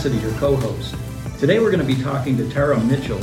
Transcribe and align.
Cassidy, 0.00 0.16
your 0.16 0.32
co 0.38 0.56
host. 0.56 0.94
Today 1.38 1.58
we're 1.58 1.70
going 1.70 1.86
to 1.86 1.94
be 1.94 2.02
talking 2.02 2.34
to 2.38 2.48
Tara 2.48 2.80
Mitchell, 2.84 3.20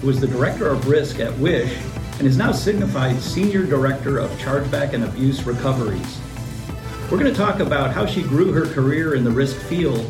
who 0.00 0.10
is 0.10 0.20
the 0.20 0.28
Director 0.28 0.68
of 0.68 0.86
Risk 0.86 1.18
at 1.18 1.36
Wish 1.38 1.76
and 2.20 2.22
is 2.22 2.36
now 2.36 2.50
Signifyd 2.50 3.18
Senior 3.18 3.66
Director 3.66 4.18
of 4.18 4.30
Chargeback 4.38 4.92
and 4.92 5.02
Abuse 5.02 5.42
Recoveries. 5.44 6.20
We're 7.10 7.18
going 7.18 7.32
to 7.32 7.36
talk 7.36 7.58
about 7.58 7.90
how 7.90 8.06
she 8.06 8.22
grew 8.22 8.52
her 8.52 8.64
career 8.66 9.16
in 9.16 9.24
the 9.24 9.30
risk 9.32 9.56
field, 9.56 10.08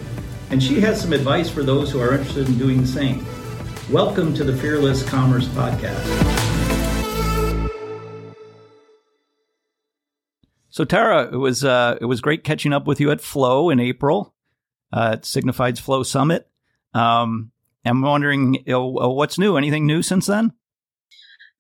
and 0.51 0.63
she 0.63 0.79
has 0.81 1.01
some 1.01 1.15
advice 1.15 1.49
for 1.49 1.63
those 1.63 1.91
who 1.91 2.01
are 2.01 2.13
interested 2.13 2.49
in 2.49 2.59
doing 2.59 2.83
the 2.83 2.87
same. 2.87 3.25
Welcome 3.91 4.35
to 4.35 4.45
the 4.45 4.55
Fearless 4.55 5.03
Commerce 5.09 5.49
Podcast. 5.49 6.05
So 10.69 10.85
Tara, 10.85 11.33
it 11.33 11.39
was 11.39 11.65
uh, 11.65 11.97
it 11.99 12.05
was 12.05 12.21
great 12.21 12.45
catching 12.45 12.75
up 12.75 12.87
with 12.87 13.01
you 13.01 13.11
at 13.11 13.23
Flow 13.23 13.71
in 13.71 13.81
April, 13.81 14.35
uh, 14.93 15.11
at 15.15 15.25
Signifyd's 15.25 15.81
Flow 15.81 16.03
Summit. 16.03 16.49
Um, 16.95 17.53
I'm 17.85 18.03
wondering 18.03 18.55
you 18.55 18.63
know, 18.67 18.99
uh, 18.99 19.09
what's 19.09 19.39
new. 19.39 19.57
Anything 19.57 19.87
new 19.87 20.03
since 20.03 20.27
then? 20.27 20.53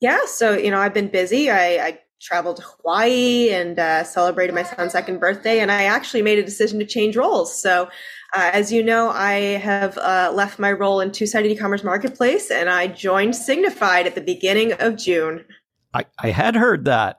Yeah, 0.00 0.20
so 0.26 0.56
you 0.56 0.70
know 0.70 0.78
I've 0.78 0.94
been 0.94 1.08
busy. 1.08 1.50
I, 1.50 1.86
I 1.86 1.98
traveled 2.20 2.56
to 2.56 2.62
Hawaii 2.62 3.50
and 3.50 3.78
uh, 3.78 4.04
celebrated 4.04 4.54
my 4.54 4.62
son's 4.62 4.92
second 4.92 5.20
birthday, 5.20 5.60
and 5.60 5.70
I 5.70 5.84
actually 5.84 6.22
made 6.22 6.38
a 6.38 6.44
decision 6.44 6.78
to 6.78 6.86
change 6.86 7.16
roles. 7.16 7.60
So. 7.60 7.88
Uh, 8.32 8.48
as 8.52 8.70
you 8.72 8.80
know, 8.80 9.10
I 9.10 9.58
have 9.58 9.98
uh, 9.98 10.30
left 10.32 10.60
my 10.60 10.70
role 10.70 11.00
in 11.00 11.10
two-sided 11.10 11.50
e-commerce 11.50 11.82
marketplace, 11.82 12.48
and 12.48 12.70
I 12.70 12.86
joined 12.86 13.32
Signifyd 13.34 14.06
at 14.06 14.14
the 14.14 14.20
beginning 14.20 14.72
of 14.74 14.96
June. 14.96 15.44
I, 15.92 16.04
I 16.16 16.30
had 16.30 16.54
heard 16.54 16.84
that. 16.84 17.18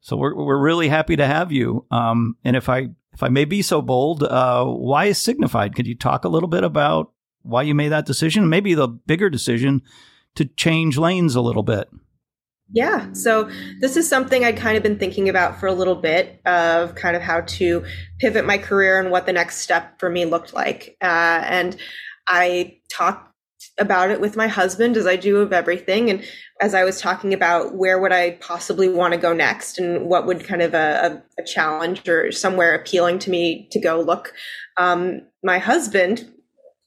So 0.00 0.16
we're 0.16 0.36
we're 0.36 0.60
really 0.60 0.88
happy 0.88 1.16
to 1.16 1.26
have 1.26 1.50
you. 1.50 1.84
Um, 1.90 2.36
and 2.44 2.54
if 2.54 2.68
I 2.68 2.90
if 3.16 3.22
I 3.22 3.28
may 3.30 3.46
be 3.46 3.62
so 3.62 3.80
bold, 3.80 4.24
uh, 4.24 4.66
why 4.66 5.06
is 5.06 5.18
Signifyd? 5.18 5.74
Could 5.74 5.86
you 5.86 5.94
talk 5.94 6.26
a 6.26 6.28
little 6.28 6.50
bit 6.50 6.64
about 6.64 7.12
why 7.40 7.62
you 7.62 7.74
made 7.74 7.88
that 7.88 8.04
decision? 8.04 8.50
Maybe 8.50 8.74
the 8.74 8.88
bigger 8.88 9.30
decision 9.30 9.80
to 10.34 10.44
change 10.44 10.98
lanes 10.98 11.34
a 11.34 11.40
little 11.40 11.62
bit. 11.62 11.88
Yeah. 12.70 13.10
So 13.14 13.48
this 13.80 13.96
is 13.96 14.06
something 14.06 14.44
I'd 14.44 14.58
kind 14.58 14.76
of 14.76 14.82
been 14.82 14.98
thinking 14.98 15.30
about 15.30 15.58
for 15.58 15.66
a 15.66 15.72
little 15.72 15.94
bit 15.94 16.42
of 16.44 16.94
kind 16.94 17.16
of 17.16 17.22
how 17.22 17.40
to 17.40 17.86
pivot 18.20 18.44
my 18.44 18.58
career 18.58 19.00
and 19.00 19.10
what 19.10 19.24
the 19.24 19.32
next 19.32 19.60
step 19.60 19.98
for 19.98 20.10
me 20.10 20.26
looked 20.26 20.52
like. 20.52 20.98
Uh, 21.00 21.40
and 21.46 21.74
I 22.28 22.80
talked 22.90 23.32
about 23.78 24.10
it 24.10 24.20
with 24.20 24.36
my 24.36 24.48
husband 24.48 24.96
as 24.96 25.06
I 25.06 25.16
do 25.16 25.38
of 25.38 25.52
everything. 25.52 26.08
And 26.08 26.24
as 26.60 26.74
I 26.74 26.84
was 26.84 27.00
talking 27.00 27.34
about 27.34 27.74
where 27.74 28.00
would 28.00 28.12
I 28.12 28.32
possibly 28.32 28.88
want 28.88 29.12
to 29.12 29.20
go 29.20 29.32
next 29.32 29.78
and 29.78 30.06
what 30.06 30.26
would 30.26 30.44
kind 30.44 30.62
of 30.62 30.74
a, 30.74 31.22
a, 31.38 31.42
a 31.42 31.44
challenge 31.44 32.08
or 32.08 32.32
somewhere 32.32 32.74
appealing 32.74 33.18
to 33.20 33.30
me 33.30 33.68
to 33.72 33.80
go 33.80 34.00
look, 34.00 34.32
um, 34.78 35.20
my 35.42 35.58
husband, 35.58 36.30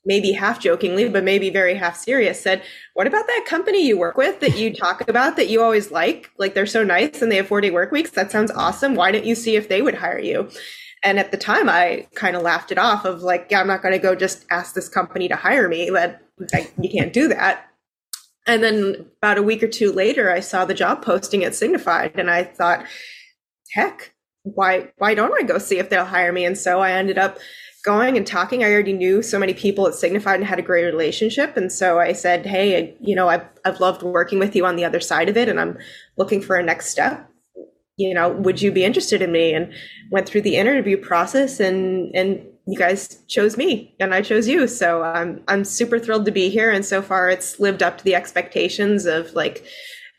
maybe 0.06 0.32
half 0.32 0.60
jokingly, 0.60 1.08
but 1.08 1.24
maybe 1.24 1.52
very 1.52 1.76
half 1.76 1.96
serious, 1.96 2.42
said, 2.42 2.64
What 2.96 3.06
about 3.06 3.28
that 3.28 3.46
company 3.46 3.86
you 3.86 3.98
work 3.98 4.18
with 4.18 4.40
that 4.40 4.58
you 4.58 4.74
talk 4.74 5.08
about 5.08 5.36
that 5.36 5.50
you 5.50 5.62
always 5.62 5.92
like? 5.92 6.32
Like 6.40 6.56
they're 6.56 6.66
so 6.66 6.84
nice 6.84 7.22
and 7.22 7.32
they 7.32 7.36
have 7.36 7.48
four 7.48 7.62
day 7.62 7.72
work 7.72 7.92
weeks. 7.92 8.12
That 8.12 8.32
sounds 8.32 8.52
awesome. 8.52 8.96
Why 8.96 9.12
don't 9.12 9.26
you 9.26 9.36
see 9.36 9.56
if 9.56 9.70
they 9.70 9.82
would 9.84 9.96
hire 9.96 10.20
you? 10.20 10.50
And 11.02 11.18
at 11.18 11.32
the 11.32 11.38
time, 11.38 11.70
I 11.70 12.08
kind 12.16 12.36
of 12.36 12.42
laughed 12.42 12.72
it 12.72 12.78
off 12.78 13.06
of 13.06 13.22
like, 13.22 13.48
yeah, 13.50 13.62
I'm 13.62 13.68
not 13.68 13.82
going 13.82 13.94
to 13.94 14.00
go 14.00 14.16
just 14.16 14.46
ask 14.50 14.76
this 14.76 14.90
company 14.90 15.30
to 15.30 15.36
hire 15.36 15.70
me. 15.70 15.90
That 16.40 16.72
you 16.80 16.90
can't 16.90 17.14
do 17.14 17.28
that. 17.30 17.66
And 18.48 18.64
then 18.64 19.08
about 19.22 19.38
a 19.38 19.44
week 19.44 19.62
or 19.62 19.68
two 19.68 19.92
later, 19.92 20.32
I 20.32 20.40
saw 20.40 20.66
the 20.66 20.74
job 20.74 21.04
posting 21.04 21.44
at 21.44 21.52
Signifyd, 21.54 22.18
and 22.18 22.32
I 22.32 22.44
thought, 22.44 22.86
heck, 23.74 24.14
why 24.44 24.92
why 24.98 25.14
don't 25.14 25.40
I 25.40 25.46
go 25.46 25.58
see 25.58 25.80
if 25.80 25.90
they'll 25.90 26.06
hire 26.06 26.32
me? 26.32 26.46
And 26.46 26.58
so 26.58 26.80
I 26.80 26.92
ended 26.92 27.18
up 27.18 27.38
going 27.86 28.18
and 28.18 28.26
talking. 28.26 28.64
I 28.64 28.72
already 28.72 28.94
knew 28.94 29.22
so 29.22 29.40
many 29.40 29.54
people 29.54 29.88
at 29.88 29.94
Signifyd 29.94 30.36
and 30.36 30.46
had 30.46 30.60
a 30.60 30.64
great 30.64 30.86
relationship. 30.86 31.56
And 31.56 31.72
so 31.72 32.00
I 32.00 32.14
said, 32.14 32.46
hey, 32.46 32.96
you 33.00 33.16
know, 33.16 33.30
I've, 33.30 33.46
I've 33.64 33.80
loved 33.80 34.04
working 34.04 34.38
with 34.38 34.56
you 34.56 34.66
on 34.66 34.76
the 34.76 34.86
other 34.86 35.00
side 35.00 35.30
of 35.30 35.38
it, 35.38 35.48
and 35.48 35.60
I'm 35.60 35.78
looking 36.18 36.42
for 36.42 36.56
a 36.56 36.64
next 36.64 36.90
step 36.90 37.30
you 38.00 38.14
know, 38.14 38.30
would 38.30 38.62
you 38.62 38.72
be 38.72 38.86
interested 38.86 39.22
in 39.22 39.32
me? 39.32 39.54
And 39.54 39.74
went 40.10 40.28
through 40.28 40.42
the 40.42 40.56
interview 40.56 40.98
process 40.98 41.60
and, 41.60 42.16
and 42.16 42.42
you 42.68 42.78
guys 42.78 43.20
chose 43.28 43.58
me 43.58 43.96
and 44.00 44.14
I 44.14 44.22
chose 44.22 44.48
you. 44.48 44.68
So 44.68 45.04
I'm, 45.04 45.44
I'm 45.48 45.64
super 45.64 46.00
thrilled 46.00 46.26
to 46.26 46.32
be 46.32 46.50
here. 46.50 46.72
And 46.72 46.86
so 46.86 47.02
far 47.02 47.30
it's 47.30 47.60
lived 47.60 47.82
up 47.82 47.98
to 47.98 48.04
the 48.04 48.16
expectations 48.16 49.06
of 49.06 49.34
like, 49.34 49.66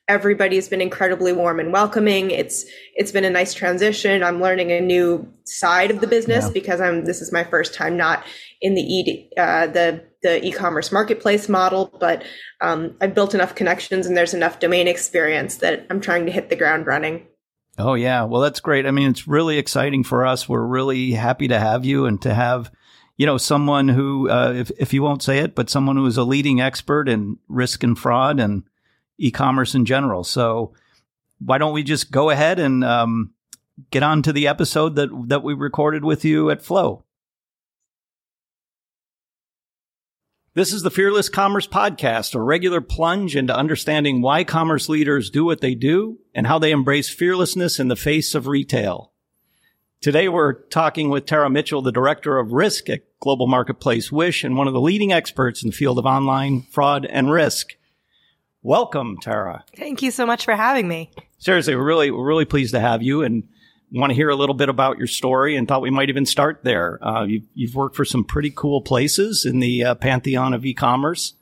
everybody's 0.09 0.69
been 0.69 0.81
incredibly 0.81 1.33
warm 1.33 1.61
and 1.61 1.73
welcoming. 1.73 2.33
It's, 2.33 2.65
it's 2.97 3.13
been 3.13 3.25
a 3.25 3.31
nice 3.31 3.55
transition. 3.55 4.25
I'm 4.25 4.41
learning 4.41 4.73
a 4.73 4.81
new 4.81 5.33
side 5.45 5.93
of 5.93 6.01
the 6.01 6.09
business 6.09 6.47
yeah. 6.47 6.51
because 6.53 6.81
I'm, 6.81 7.05
this 7.05 7.23
is 7.23 7.33
my 7.33 7.45
first 7.45 7.75
time 7.75 7.97
not 7.97 8.25
in 8.61 8.75
the 8.75 8.83
e, 8.83 9.31
uh, 9.39 9.69
the, 9.69 10.05
the 10.25 10.45
e-commerce 10.45 10.91
marketplace 10.91 11.49
model, 11.49 11.97
but 12.01 12.25
um, 12.61 12.97
I've 13.01 13.15
built 13.15 13.35
enough 13.35 13.55
connections 13.55 14.05
and 14.05 14.17
there's 14.17 14.35
enough 14.35 14.59
domain 14.59 14.89
experience 14.89 15.59
that 15.59 15.87
I'm 15.91 16.01
trying 16.01 16.27
to 16.27 16.33
hit 16.33 16.51
the 16.51 16.57
ground 16.57 16.89
running. 16.89 17.27
Oh 17.81 17.95
yeah, 17.95 18.25
well 18.25 18.41
that's 18.41 18.61
great. 18.61 18.87
I 18.87 18.91
mean, 18.91 19.11
it's 19.11 19.27
really 19.27 19.59
exciting 19.59 20.05
for 20.05 20.27
us. 20.27 20.49
We're 20.49 20.65
really 20.65 21.13
happy 21.13 21.49
to 21.49 21.59
have 21.59 21.85
you 21.85 22.07
and 22.07 22.21
to 22.23 22.35
have, 22.35 22.71
you 23.17 23.27
know, 23.27 23.39
someone 23.39 23.89
who, 23.89 24.29
uh, 24.29 24.53
if 24.57 24.71
if 24.79 24.93
you 24.93 25.03
won't 25.03 25.23
say 25.23 25.39
it, 25.39 25.55
but 25.55 25.71
someone 25.71 25.97
who 25.97 26.07
is 26.07 26.17
a 26.17 26.25
leading 26.25 26.61
expert 26.61 27.09
in 27.09 27.39
risk 27.49 27.83
and 27.83 27.99
fraud 27.99 28.39
and 28.41 28.65
e-commerce 29.19 29.75
in 29.75 29.85
general. 29.85 30.25
So 30.25 30.73
why 31.39 31.59
don't 31.59 31.75
we 31.75 31.83
just 31.83 32.11
go 32.11 32.31
ahead 32.31 32.59
and 32.59 32.85
um, 32.85 33.33
get 33.91 34.03
on 34.03 34.23
to 34.23 34.33
the 34.33 34.47
episode 34.47 34.97
that 34.97 35.09
that 35.29 35.43
we 35.43 35.55
recorded 35.55 36.05
with 36.05 36.25
you 36.25 36.51
at 36.51 36.63
Flow? 36.63 37.05
This 40.53 40.73
is 40.73 40.83
the 40.83 40.91
Fearless 40.91 41.29
Commerce 41.29 41.69
Podcast, 41.69 42.35
a 42.35 42.41
regular 42.41 42.81
plunge 42.81 43.37
into 43.37 43.57
understanding 43.57 44.21
why 44.21 44.43
commerce 44.43 44.89
leaders 44.89 45.31
do 45.31 45.45
what 45.45 45.61
they 45.61 45.77
do 45.77 46.19
and 46.35 46.45
how 46.45 46.59
they 46.59 46.73
embrace 46.73 47.09
fearlessness 47.09 47.79
in 47.79 47.87
the 47.87 47.95
face 47.95 48.35
of 48.35 48.49
retail. 48.49 49.13
Today 50.01 50.29
we're 50.29 50.55
talking 50.55 51.09
with 51.09 51.25
Tara 51.25 51.49
Mitchell, 51.49 51.83
the 51.83 51.93
Director 51.93 52.37
of 52.37 52.51
Risk 52.51 52.91
at 52.91 53.03
Global 53.21 53.47
Marketplace 53.47 54.11
Wish 54.11 54.43
and 54.43 54.57
one 54.57 54.67
of 54.67 54.73
the 54.73 54.81
leading 54.81 55.13
experts 55.13 55.63
in 55.63 55.71
the 55.71 55.77
field 55.77 56.01
of 56.01 56.05
online 56.05 56.63
fraud 56.63 57.07
and 57.07 57.31
risk. 57.31 57.77
Welcome, 58.61 59.19
Tara. 59.23 59.65
Thank 59.77 60.03
you 60.03 60.11
so 60.11 60.27
much 60.27 60.45
for 60.45 60.57
having 60.57 60.89
me. 60.89 61.13
Seriously, 61.39 61.77
we're 61.77 61.85
really, 61.85 62.11
we're 62.11 62.27
really 62.27 62.45
pleased 62.45 62.75
to 62.75 62.81
have 62.81 63.05
you 63.05 63.23
and 63.23 63.45
want 63.93 64.11
to 64.11 64.15
hear 64.15 64.29
a 64.29 64.37
little 64.37 64.55
bit 64.55 64.69
about 64.69 64.99
your 64.99 65.07
story 65.07 65.57
and 65.57 65.67
thought 65.67 65.83
we 65.83 65.91
might 65.91 66.09
even 66.09 66.27
start 66.27 66.61
there. 66.63 66.99
Uh, 67.05 67.25
you, 67.25 67.43
have 67.67 67.75
worked 67.75 67.97
for 67.97 68.05
some 68.05 68.25
pretty 68.25 68.53
cool 68.55 68.81
places 68.83 69.45
in 69.45 69.61
the 69.61 69.85
uh, 69.85 69.95
pantheon 69.95 70.55
of 70.55 70.65
e-commerce. 70.65 71.35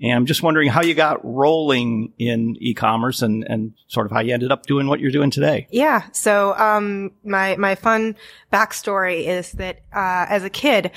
And 0.00 0.12
I'm 0.12 0.26
just 0.26 0.42
wondering 0.42 0.68
how 0.68 0.82
you 0.82 0.94
got 0.94 1.24
rolling 1.24 2.12
in 2.18 2.56
e-commerce 2.60 3.22
and, 3.22 3.44
and 3.44 3.72
sort 3.88 4.06
of 4.06 4.12
how 4.12 4.20
you 4.20 4.34
ended 4.34 4.52
up 4.52 4.66
doing 4.66 4.88
what 4.88 5.00
you're 5.00 5.10
doing 5.10 5.30
today. 5.30 5.66
Yeah. 5.70 6.04
So, 6.12 6.54
um, 6.58 7.12
my, 7.24 7.56
my 7.56 7.74
fun 7.74 8.14
backstory 8.52 9.24
is 9.26 9.52
that, 9.52 9.80
uh, 9.94 10.26
as 10.28 10.44
a 10.44 10.50
kid, 10.50 10.90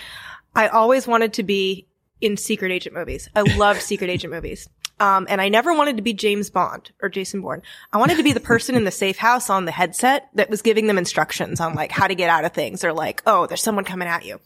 I 0.53 0.67
always 0.67 1.07
wanted 1.07 1.33
to 1.33 1.43
be 1.43 1.87
in 2.19 2.35
secret 2.35 2.71
agent 2.71 2.93
movies. 2.93 3.29
I 3.35 3.41
love 3.41 3.79
secret 3.81 4.09
agent 4.09 4.33
movies. 4.33 4.67
Um, 4.99 5.27
and 5.29 5.39
I 5.39 5.49
never 5.49 5.73
wanted 5.73 5.97
to 5.97 6.03
be 6.03 6.13
James 6.13 6.49
Bond 6.49 6.91
or 7.01 7.09
Jason 7.09 7.41
Bourne. 7.41 7.61
I 7.93 7.97
wanted 7.97 8.17
to 8.17 8.23
be 8.23 8.33
the 8.33 8.39
person 8.39 8.75
in 8.75 8.83
the 8.83 8.91
safe 8.91 9.17
house 9.17 9.49
on 9.49 9.65
the 9.65 9.71
headset 9.71 10.29
that 10.33 10.49
was 10.49 10.61
giving 10.61 10.87
them 10.87 10.97
instructions 10.97 11.59
on 11.59 11.73
like 11.73 11.91
how 11.91 12.07
to 12.07 12.15
get 12.15 12.29
out 12.29 12.45
of 12.45 12.53
things 12.53 12.83
or 12.83 12.91
like, 12.91 13.21
oh, 13.25 13.45
there's 13.45 13.63
someone 13.63 13.85
coming 13.85 14.07
at 14.07 14.25
you. 14.25 14.39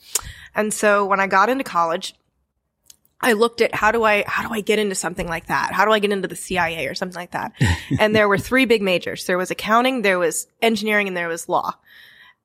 And 0.56 0.74
so 0.74 1.06
when 1.06 1.20
I 1.20 1.28
got 1.28 1.50
into 1.50 1.64
college, 1.64 2.14
I 3.20 3.34
looked 3.34 3.62
at 3.62 3.74
how 3.74 3.92
do 3.92 4.04
I 4.04 4.26
how 4.28 4.48
do 4.48 4.54
I 4.54 4.60
get 4.62 4.80
into 4.80 4.96
something 4.96 5.28
like 5.28 5.48
that? 5.48 5.72
How 5.72 5.86
do 5.86 5.92
I 5.92 6.00
get 6.00 6.12
into 6.12 6.28
the 6.28 6.36
CIA 6.36 6.88
or 6.88 6.94
something 6.94 7.16
like 7.16 7.32
that? 7.32 7.54
and 8.00 8.16
there 8.16 8.28
were 8.28 8.38
three 8.38 8.66
big 8.66 8.82
majors. 8.82 9.26
There 9.26 9.38
was 9.38 9.50
accounting, 9.50 10.02
there 10.02 10.20
was 10.20 10.48
engineering, 10.62 11.08
and 11.08 11.16
there 11.16 11.30
was 11.30 11.48
law 11.48 11.76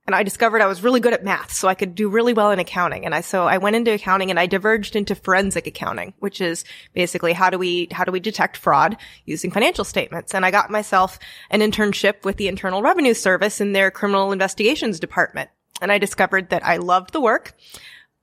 and 0.09 0.15
I 0.15 0.23
discovered 0.23 0.63
I 0.63 0.67
was 0.67 0.83
really 0.83 1.01
good 1.01 1.13
at 1.13 1.23
math, 1.23 1.53
so 1.53 1.69
I 1.69 1.75
could 1.75 1.95
do 1.95 2.09
really 2.09 2.33
well 2.33 2.51
in 2.51 2.59
accounting. 2.59 3.05
And 3.05 3.15
I, 3.15 3.21
so 3.21 3.47
I 3.47 3.59
went 3.59 3.77
into 3.77 3.93
accounting 3.93 4.31
and 4.31 4.41
I 4.41 4.47
diverged 4.47 4.97
into 4.97 5.15
forensic 5.15 5.67
accounting, 5.67 6.15
which 6.19 6.41
is 6.41 6.65
basically 6.95 7.35
how 7.35 7.51
do 7.51 7.59
we, 7.59 7.89
how 7.93 8.05
do 8.05 8.11
we 8.11 8.19
detect 8.19 8.57
fraud 8.57 8.97
using 9.27 9.51
financial 9.51 9.85
statements? 9.85 10.35
And 10.35 10.47
I 10.47 10.51
got 10.51 10.71
myself 10.71 11.19
an 11.51 11.61
internship 11.61 12.25
with 12.25 12.39
the 12.39 12.49
Internal 12.49 12.81
Revenue 12.81 13.13
Service 13.13 13.61
in 13.61 13.75
their 13.75 13.91
criminal 13.91 14.33
investigations 14.33 14.99
department. 14.99 15.51
And 15.83 15.93
I 15.93 15.99
discovered 15.99 16.49
that 16.49 16.65
I 16.65 16.79
loved 16.79 17.13
the 17.13 17.21
work, 17.21 17.53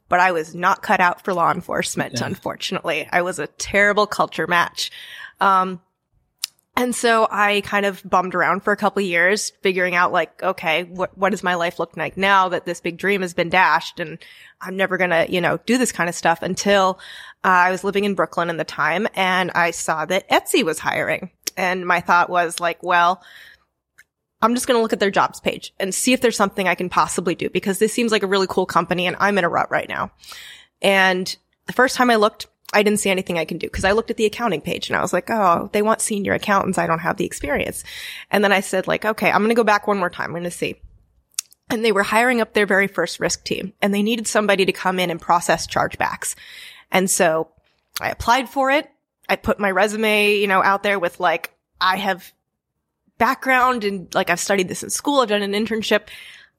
but 0.10 0.20
I 0.20 0.32
was 0.32 0.56
not 0.56 0.82
cut 0.82 1.00
out 1.00 1.24
for 1.24 1.36
law 1.36 1.52
enforcement, 1.52 2.16
yeah. 2.16 2.26
unfortunately. 2.26 3.08
I 3.12 3.22
was 3.22 3.38
a 3.38 3.46
terrible 3.46 4.08
culture 4.08 4.48
match. 4.48 4.90
Um, 5.40 5.80
and 6.78 6.94
so 6.94 7.28
I 7.32 7.62
kind 7.62 7.86
of 7.86 8.02
bummed 8.04 8.36
around 8.36 8.64
for 8.64 8.74
a 8.74 8.78
couple 8.78 9.02
years, 9.02 9.52
figuring 9.62 9.96
out 9.96 10.12
like, 10.12 10.44
okay, 10.44 10.84
what, 10.84 11.18
what 11.18 11.30
does 11.30 11.44
my 11.44 11.56
life 11.56 11.80
look 11.80 11.96
like 11.96 12.18
now 12.18 12.50
that 12.50 12.66
this 12.66 12.82
big 12.82 12.98
dream 12.98 13.22
has 13.22 13.34
been 13.34 13.50
dashed 13.50 14.02
and 14.02 14.18
I'm 14.60 14.76
never 14.76 14.98
going 14.98 15.12
to, 15.12 15.26
you 15.30 15.40
know, 15.40 15.58
do 15.66 15.78
this 15.78 15.94
kind 15.94 16.10
of 16.10 16.16
stuff 16.16 16.42
until 16.42 17.00
uh, 17.46 17.48
I 17.48 17.72
was 17.72 17.86
living 17.86 18.04
in 18.04 18.14
Brooklyn 18.14 18.50
in 18.50 18.58
the 18.58 18.66
time 18.66 19.08
and 19.16 19.52
I 19.52 19.72
saw 19.72 20.06
that 20.06 20.30
Etsy 20.30 20.64
was 20.64 20.80
hiring. 20.80 21.32
And 21.56 21.88
my 21.88 22.02
thought 22.02 22.30
was 22.30 22.60
like, 22.60 22.84
well, 22.84 23.24
I'm 24.42 24.54
just 24.54 24.68
going 24.68 24.78
to 24.78 24.82
look 24.82 24.92
at 24.92 25.00
their 25.00 25.12
jobs 25.12 25.40
page 25.40 25.74
and 25.80 25.96
see 25.96 26.12
if 26.12 26.20
there's 26.20 26.36
something 26.36 26.68
I 26.68 26.76
can 26.76 26.90
possibly 26.90 27.36
do 27.36 27.50
because 27.50 27.80
this 27.80 27.94
seems 27.94 28.12
like 28.12 28.24
a 28.24 28.28
really 28.28 28.48
cool 28.50 28.66
company 28.66 29.08
and 29.08 29.16
I'm 29.18 29.38
in 29.38 29.46
a 29.46 29.50
rut 29.50 29.72
right 29.72 29.88
now. 29.88 30.12
And 30.82 31.34
the 31.68 31.74
first 31.74 31.96
time 31.96 32.10
I 32.10 32.18
looked, 32.18 32.48
I 32.74 32.84
didn't 32.84 33.00
see 33.00 33.10
anything 33.10 33.38
I 33.38 33.46
can 33.46 33.58
do 33.58 33.68
because 33.68 33.86
I 33.86 33.92
looked 33.92 34.12
at 34.12 34.18
the 34.18 34.26
accounting 34.26 34.62
page 34.62 34.90
and 34.90 34.98
I 34.98 35.02
was 35.02 35.14
like, 35.14 35.30
oh, 35.30 35.70
they 35.72 35.82
want 35.82 36.02
senior 36.02 36.34
accountants. 36.34 36.78
I 36.78 36.88
don't 36.88 37.00
have 37.00 37.18
the 37.18 37.26
experience. 37.26 37.84
And 38.32 38.44
then 38.44 38.52
I 38.52 38.60
said 38.60 38.88
like, 38.88 39.06
okay, 39.06 39.32
I'm 39.32 39.40
going 39.40 39.50
to 39.50 39.56
go 39.56 39.64
back 39.64 39.88
one 39.88 39.98
more 39.98 40.10
time. 40.10 40.26
I'm 40.26 40.32
going 40.34 40.44
to 40.44 40.52
see. 40.52 40.76
And 41.70 41.84
they 41.84 41.92
were 41.92 42.04
hiring 42.04 42.42
up 42.42 42.54
their 42.54 42.66
very 42.66 42.88
first 42.88 43.20
risk 43.20 43.44
team 43.44 43.74
and 43.82 43.94
they 43.94 44.04
needed 44.04 44.28
somebody 44.28 44.66
to 44.66 44.72
come 44.72 45.00
in 45.00 45.10
and 45.10 45.22
process 45.22 45.68
chargebacks. 45.68 46.36
And 46.92 47.10
so 47.10 47.50
I 48.00 48.10
applied 48.10 48.50
for 48.50 48.72
it. 48.72 48.90
I 49.30 49.36
put 49.36 49.60
my 49.60 49.72
resume, 49.72 50.36
you 50.36 50.48
know, 50.48 50.62
out 50.62 50.84
there 50.84 51.00
with 51.00 51.20
like, 51.20 51.56
I 51.82 51.98
have 51.98 52.32
background 53.18 53.84
and 53.84 54.14
like 54.14 54.30
I've 54.30 54.40
studied 54.40 54.68
this 54.68 54.84
in 54.84 54.90
school. 54.90 55.22
I've 55.22 55.30
done 55.30 55.42
an 55.42 55.54
internship. 55.54 56.08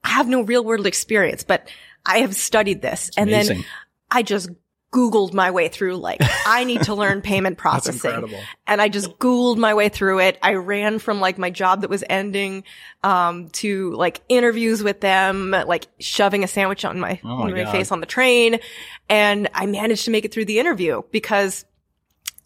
I 0.03 0.09
have 0.09 0.27
no 0.27 0.41
real 0.41 0.63
world 0.63 0.87
experience, 0.87 1.43
but 1.43 1.69
I 2.05 2.19
have 2.19 2.35
studied 2.35 2.81
this. 2.81 3.11
and 3.17 3.29
amazing. 3.29 3.57
then 3.57 3.65
I 4.11 4.23
just 4.23 4.49
Googled 4.91 5.33
my 5.33 5.51
way 5.51 5.67
through 5.67 5.97
like, 5.97 6.21
I 6.45 6.63
need 6.63 6.83
to 6.83 6.95
learn 6.95 7.21
payment 7.33 7.57
processing. 7.57 7.99
And 8.65 8.81
I 8.81 8.87
just 8.89 9.19
Googled 9.19 9.57
my 9.57 9.73
way 9.73 9.89
through 9.89 10.19
it. 10.19 10.39
I 10.41 10.55
ran 10.55 10.99
from 10.99 11.19
like 11.19 11.37
my 11.37 11.49
job 11.49 11.81
that 11.81 11.89
was 11.89 12.03
ending, 12.09 12.63
um, 13.03 13.49
to 13.49 13.91
like 13.93 14.21
interviews 14.29 14.81
with 14.83 15.01
them, 15.01 15.51
like 15.51 15.87
shoving 15.99 16.43
a 16.43 16.47
sandwich 16.47 16.85
on 16.85 16.99
my, 16.99 17.19
Oh 17.23 17.37
my 17.37 17.43
on 17.45 17.53
my 17.53 17.65
face 17.71 17.91
on 17.91 17.99
the 17.99 18.05
train. 18.05 18.59
And 19.09 19.49
I 19.53 19.65
managed 19.65 20.05
to 20.05 20.11
make 20.11 20.25
it 20.25 20.31
through 20.31 20.45
the 20.45 20.59
interview 20.59 21.01
because 21.11 21.65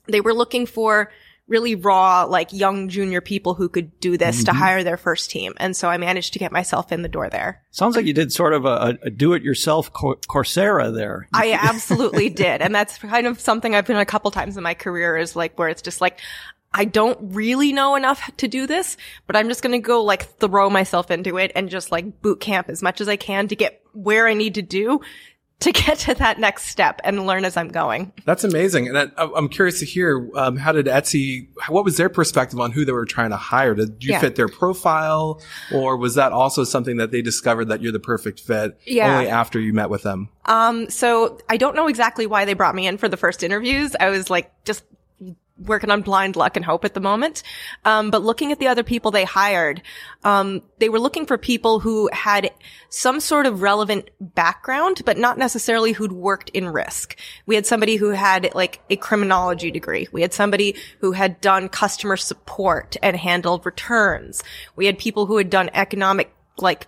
they 0.08 0.22
were 0.22 0.34
looking 0.34 0.66
for 0.66 1.12
really 1.52 1.76
raw, 1.76 2.24
like 2.24 2.52
young 2.54 2.90
junior 2.90 3.22
people 3.22 3.54
who 3.54 3.70
could 3.70 4.00
do 4.00 4.18
this 4.18 4.38
Mm-hmm. 4.38 4.46
to 4.46 4.54
hire 4.54 4.84
their 4.84 4.98
first 4.98 5.30
team. 5.30 5.54
And 5.58 5.76
so 5.76 5.90
I 5.90 5.98
managed 5.98 6.34
to 6.34 6.40
get 6.40 6.52
myself 6.52 6.92
in 6.92 7.02
the 7.04 7.10
door 7.10 7.30
there. 7.30 7.62
Sounds 7.70 7.96
like 7.96 8.06
you 8.06 8.14
did 8.14 8.32
sort 8.32 8.54
of 8.54 8.66
a, 8.66 8.98
a 9.04 9.10
do-it-yourself 9.10 9.92
Cor- 9.94 10.16
Coursera 10.28 10.92
there. 10.96 11.28
I 11.34 11.52
absolutely 11.62 12.30
did. 12.46 12.62
And 12.62 12.74
that's 12.74 12.98
kind 12.98 13.28
of 13.28 13.40
something 13.40 13.76
I've 13.76 13.86
been 13.86 13.98
a 13.98 14.06
couple 14.06 14.32
times 14.32 14.58
in 14.58 14.64
my 14.64 14.74
career 14.74 15.18
is 15.18 15.36
like 15.36 15.60
where 15.60 15.68
it's 15.70 15.82
just 15.82 16.02
like, 16.02 16.20
I 16.74 16.86
don't 16.86 17.18
really 17.34 17.74
know 17.74 17.96
enough 17.96 18.32
to 18.38 18.48
do 18.48 18.66
this, 18.66 18.96
but 19.28 19.36
I'm 19.36 19.50
just 19.50 19.62
going 19.62 19.74
to 19.74 19.86
go 19.86 20.04
like 20.06 20.24
throw 20.40 20.70
myself 20.70 21.12
into 21.12 21.38
it 21.38 21.52
and 21.54 21.70
just 21.70 21.92
like 21.92 22.22
boot 22.22 22.40
camp 22.40 22.70
as 22.70 22.82
much 22.82 23.02
as 23.02 23.10
I 23.10 23.18
can 23.18 23.50
to 23.50 23.58
get 23.58 23.82
where 23.92 24.26
I 24.26 24.34
need 24.34 24.56
to 24.56 24.62
do 24.62 25.02
to 25.62 25.72
get 25.72 25.98
to 26.00 26.14
that 26.16 26.40
next 26.40 26.66
step 26.66 27.00
and 27.04 27.26
learn 27.26 27.46
as 27.46 27.56
I'm 27.58 27.70
going. 27.70 28.12
That's 28.26 28.44
amazing. 28.44 28.88
And 28.88 28.98
I, 28.98 29.08
I'm 29.18 29.48
curious 29.48 29.80
to 29.80 29.86
hear, 29.86 30.30
um, 30.36 30.58
how 30.58 30.72
did 30.72 30.88
Etsy, 30.88 31.48
what 31.70 31.86
was 31.86 31.98
their 31.98 32.10
perspective 32.10 32.60
on 32.60 32.72
who 32.72 32.84
they 32.84 32.92
were 32.92 33.06
trying 33.06 33.30
to 33.30 33.38
hire? 33.38 33.74
Did 33.74 34.04
you 34.04 34.12
Yeah. 34.12 34.20
fit 34.20 34.36
their 34.36 34.48
profile 34.48 35.42
or 35.74 35.98
was 35.98 36.16
that 36.16 36.32
also 36.34 36.64
something 36.64 36.98
that 36.98 37.12
they 37.12 37.22
discovered 37.22 37.66
that 37.66 37.82
you're 37.82 37.92
the 37.92 38.00
perfect 38.00 38.40
fit 38.40 38.78
Yeah. 38.86 39.14
only 39.14 39.30
after 39.30 39.60
you 39.60 39.72
met 39.74 39.90
with 39.90 40.04
them? 40.04 40.30
Um, 40.46 40.90
so 40.90 41.40
I 41.50 41.58
don't 41.58 41.76
know 41.76 41.88
exactly 41.88 42.26
why 42.26 42.46
they 42.46 42.54
brought 42.54 42.76
me 42.76 42.88
in 42.88 42.98
for 42.98 43.08
the 43.08 43.18
first 43.18 43.44
interviews. 43.44 43.96
I 44.00 44.10
was 44.10 44.30
like 44.30 44.52
just 44.66 44.84
working 45.58 45.92
on 45.92 46.02
blind 46.02 46.36
luck 46.36 46.56
and 46.56 46.66
hope 46.66 46.86
at 46.86 46.94
the 46.94 47.00
moment. 47.00 47.44
Um, 47.86 48.10
but 48.10 48.24
looking 48.24 48.52
at 48.52 48.60
the 48.60 48.68
other 48.68 48.84
people 48.84 49.12
they 49.12 49.26
hired, 49.26 49.82
um, 50.24 50.62
they 50.80 50.90
were 50.90 51.00
looking 51.00 51.26
for 51.26 51.38
people 51.38 51.80
who 51.80 52.10
had 52.12 52.52
some 52.90 53.20
sort 53.20 53.46
of 53.46 53.62
relevant 53.62 54.10
background, 54.20 55.02
but 55.06 55.18
not 55.18 55.38
necessarily 55.38 55.92
who'd 55.94 56.12
worked 56.12 56.50
in 56.50 56.68
risk. 56.70 57.18
We 57.46 57.56
had 57.56 57.66
somebody 57.66 57.96
who 57.96 58.10
had 58.10 58.54
like 58.56 58.82
a 58.90 58.96
criminology 58.96 59.72
degree. 59.72 60.08
We 60.12 60.22
had 60.22 60.34
somebody 60.34 60.76
who 61.00 61.12
had 61.12 61.42
done 61.42 61.70
customer 61.70 62.18
support 62.18 62.98
and 63.02 63.16
handled 63.16 63.66
returns. 63.66 64.44
We 64.76 64.86
had 64.86 64.98
people 64.98 65.26
who 65.26 65.38
had 65.38 65.50
done 65.50 65.70
economic 65.74 66.34
like 66.58 66.88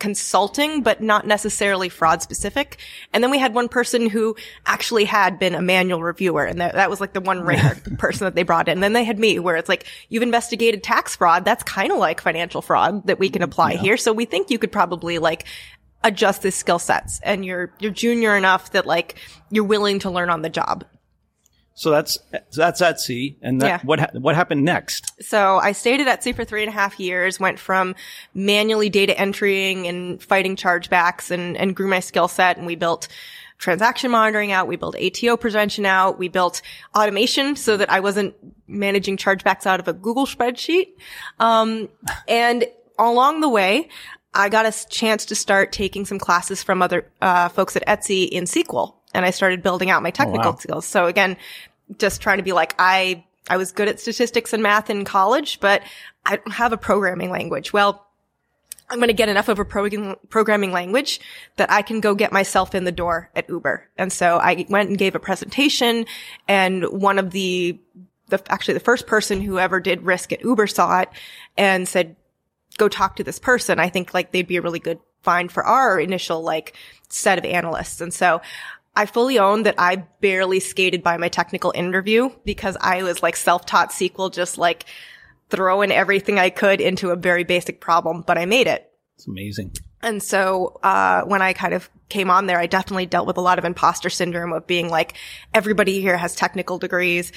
consulting, 0.00 0.82
but 0.82 1.00
not 1.00 1.26
necessarily 1.26 1.88
fraud 1.88 2.22
specific. 2.22 2.78
And 3.12 3.22
then 3.22 3.30
we 3.30 3.38
had 3.38 3.54
one 3.54 3.68
person 3.68 4.08
who 4.08 4.34
actually 4.66 5.04
had 5.04 5.38
been 5.38 5.54
a 5.54 5.62
manual 5.62 6.02
reviewer. 6.02 6.44
And 6.44 6.60
that, 6.60 6.74
that 6.74 6.90
was 6.90 7.00
like 7.00 7.12
the 7.12 7.20
one 7.20 7.42
rare 7.42 7.80
person 7.98 8.24
that 8.24 8.34
they 8.34 8.42
brought 8.42 8.66
in. 8.66 8.72
And 8.72 8.82
then 8.82 8.94
they 8.94 9.04
had 9.04 9.18
me 9.18 9.38
where 9.38 9.56
it's 9.56 9.68
like, 9.68 9.86
you've 10.08 10.24
investigated 10.24 10.82
tax 10.82 11.14
fraud. 11.14 11.44
That's 11.44 11.62
kind 11.62 11.92
of 11.92 11.98
like 11.98 12.20
financial 12.20 12.62
fraud 12.62 13.06
that 13.06 13.20
we 13.20 13.30
can 13.30 13.42
apply 13.42 13.76
here. 13.76 13.96
So 13.96 14.12
we 14.12 14.24
think 14.24 14.50
you 14.50 14.58
could 14.58 14.72
probably 14.72 15.18
like 15.18 15.44
adjust 16.02 16.42
the 16.42 16.50
skill 16.50 16.78
sets 16.78 17.20
and 17.22 17.44
you're, 17.44 17.72
you're 17.78 17.92
junior 17.92 18.34
enough 18.36 18.72
that 18.72 18.86
like 18.86 19.16
you're 19.50 19.64
willing 19.64 19.98
to 20.00 20.10
learn 20.10 20.30
on 20.30 20.42
the 20.42 20.48
job. 20.48 20.84
So 21.80 21.90
that's 21.90 22.18
that's 22.54 22.82
Etsy, 22.82 23.36
and 23.40 23.62
that, 23.62 23.66
Yeah. 23.66 23.80
what 23.84 24.00
ha- 24.00 24.10
what 24.12 24.34
happened 24.34 24.66
next? 24.66 25.14
So 25.22 25.56
I 25.56 25.72
stayed 25.72 26.06
at 26.06 26.20
Etsy 26.20 26.36
for 26.36 26.44
three 26.44 26.60
and 26.60 26.68
a 26.68 26.74
half 26.74 27.00
years, 27.00 27.40
went 27.40 27.58
from 27.58 27.94
manually 28.34 28.90
data 28.90 29.18
entering 29.18 29.86
and 29.86 30.22
fighting 30.22 30.56
chargebacks 30.56 31.30
and, 31.30 31.56
and 31.56 31.74
grew 31.74 31.88
my 31.88 32.00
skill 32.00 32.28
set. 32.28 32.58
And 32.58 32.66
we 32.66 32.74
built 32.74 33.08
transaction 33.56 34.10
monitoring 34.10 34.52
out. 34.52 34.68
We 34.68 34.76
built 34.76 34.94
ATO 34.94 35.38
prevention 35.38 35.86
out. 35.86 36.18
We 36.18 36.28
built 36.28 36.60
automation 36.94 37.56
so 37.56 37.78
that 37.78 37.90
I 37.90 38.00
wasn't 38.00 38.34
managing 38.68 39.16
chargebacks 39.16 39.64
out 39.64 39.80
of 39.80 39.88
a 39.88 39.94
Google 39.94 40.26
spreadsheet. 40.26 40.88
Um, 41.38 41.88
and 42.28 42.66
along 42.98 43.40
the 43.40 43.48
way, 43.48 43.88
I 44.34 44.50
got 44.50 44.66
a 44.66 44.88
chance 44.90 45.24
to 45.24 45.34
start 45.34 45.72
taking 45.72 46.04
some 46.04 46.18
classes 46.18 46.62
from 46.62 46.82
other 46.82 47.10
uh, 47.22 47.48
folks 47.48 47.74
at 47.74 47.86
Etsy 47.86 48.28
in 48.28 48.44
SQL, 48.44 48.96
and 49.12 49.24
I 49.24 49.30
started 49.30 49.62
building 49.62 49.90
out 49.90 50.02
my 50.02 50.10
technical 50.10 50.52
wow. 50.52 50.58
skills. 50.58 50.86
So 50.86 51.06
again, 51.06 51.36
just 51.98 52.20
trying 52.20 52.38
to 52.38 52.42
be 52.42 52.52
like 52.52 52.74
I 52.78 53.24
I 53.48 53.56
was 53.56 53.72
good 53.72 53.88
at 53.88 54.00
statistics 54.00 54.52
and 54.52 54.62
math 54.62 54.90
in 54.90 55.04
college, 55.04 55.60
but 55.60 55.82
I 56.24 56.36
don't 56.36 56.52
have 56.52 56.72
a 56.72 56.76
programming 56.76 57.30
language. 57.30 57.72
Well, 57.72 58.06
I'm 58.90 58.98
going 58.98 59.08
to 59.08 59.14
get 59.14 59.28
enough 59.28 59.48
of 59.48 59.58
a 59.58 59.64
program, 59.64 60.16
programming 60.28 60.72
language 60.72 61.20
that 61.56 61.70
I 61.70 61.82
can 61.82 62.00
go 62.00 62.14
get 62.14 62.32
myself 62.32 62.74
in 62.74 62.84
the 62.84 62.92
door 62.92 63.30
at 63.34 63.48
Uber. 63.48 63.88
And 63.96 64.12
so 64.12 64.38
I 64.38 64.66
went 64.68 64.88
and 64.88 64.98
gave 64.98 65.14
a 65.14 65.20
presentation 65.20 66.06
and 66.48 66.84
one 66.84 67.18
of 67.18 67.30
the, 67.30 67.78
the, 68.28 68.42
actually 68.48 68.74
the 68.74 68.80
first 68.80 69.06
person 69.06 69.40
who 69.40 69.58
ever 69.58 69.80
did 69.80 70.02
risk 70.02 70.32
at 70.32 70.42
Uber 70.42 70.66
saw 70.66 71.00
it 71.00 71.08
and 71.56 71.88
said, 71.88 72.16
go 72.78 72.88
talk 72.88 73.16
to 73.16 73.24
this 73.24 73.38
person. 73.38 73.78
I 73.78 73.88
think 73.88 74.12
like 74.12 74.32
they'd 74.32 74.46
be 74.46 74.56
a 74.56 74.62
really 74.62 74.78
good 74.78 74.98
find 75.22 75.52
for 75.52 75.62
our 75.64 76.00
initial 76.00 76.42
like 76.42 76.74
set 77.08 77.38
of 77.38 77.44
analysts. 77.44 78.00
And 78.00 78.12
so 78.12 78.40
I 78.94 79.06
fully 79.06 79.38
own 79.38 79.62
that 79.62 79.76
I 79.78 79.96
barely 80.20 80.60
skated 80.60 81.02
by 81.02 81.16
my 81.16 81.28
technical 81.28 81.72
interview 81.74 82.30
because 82.44 82.76
I 82.80 83.02
was 83.02 83.22
like 83.22 83.36
self-taught 83.36 83.90
SQL, 83.90 84.32
just 84.32 84.58
like 84.58 84.84
throwing 85.48 85.90
everything 85.90 86.38
I 86.38 86.50
could 86.50 86.80
into 86.80 87.10
a 87.10 87.16
very 87.16 87.44
basic 87.44 87.80
problem, 87.80 88.22
but 88.26 88.38
I 88.38 88.46
made 88.46 88.66
it. 88.66 88.90
It's 89.16 89.26
amazing. 89.26 89.72
And 90.02 90.22
so, 90.22 90.78
uh, 90.82 91.22
when 91.22 91.42
I 91.42 91.52
kind 91.52 91.74
of 91.74 91.90
came 92.08 92.30
on 92.30 92.46
there, 92.46 92.58
I 92.58 92.66
definitely 92.66 93.06
dealt 93.06 93.26
with 93.26 93.36
a 93.36 93.42
lot 93.42 93.58
of 93.58 93.64
imposter 93.64 94.08
syndrome 94.08 94.52
of 94.52 94.66
being 94.66 94.88
like, 94.88 95.14
everybody 95.52 96.00
here 96.00 96.16
has 96.16 96.34
technical 96.34 96.78
degrees 96.78 97.32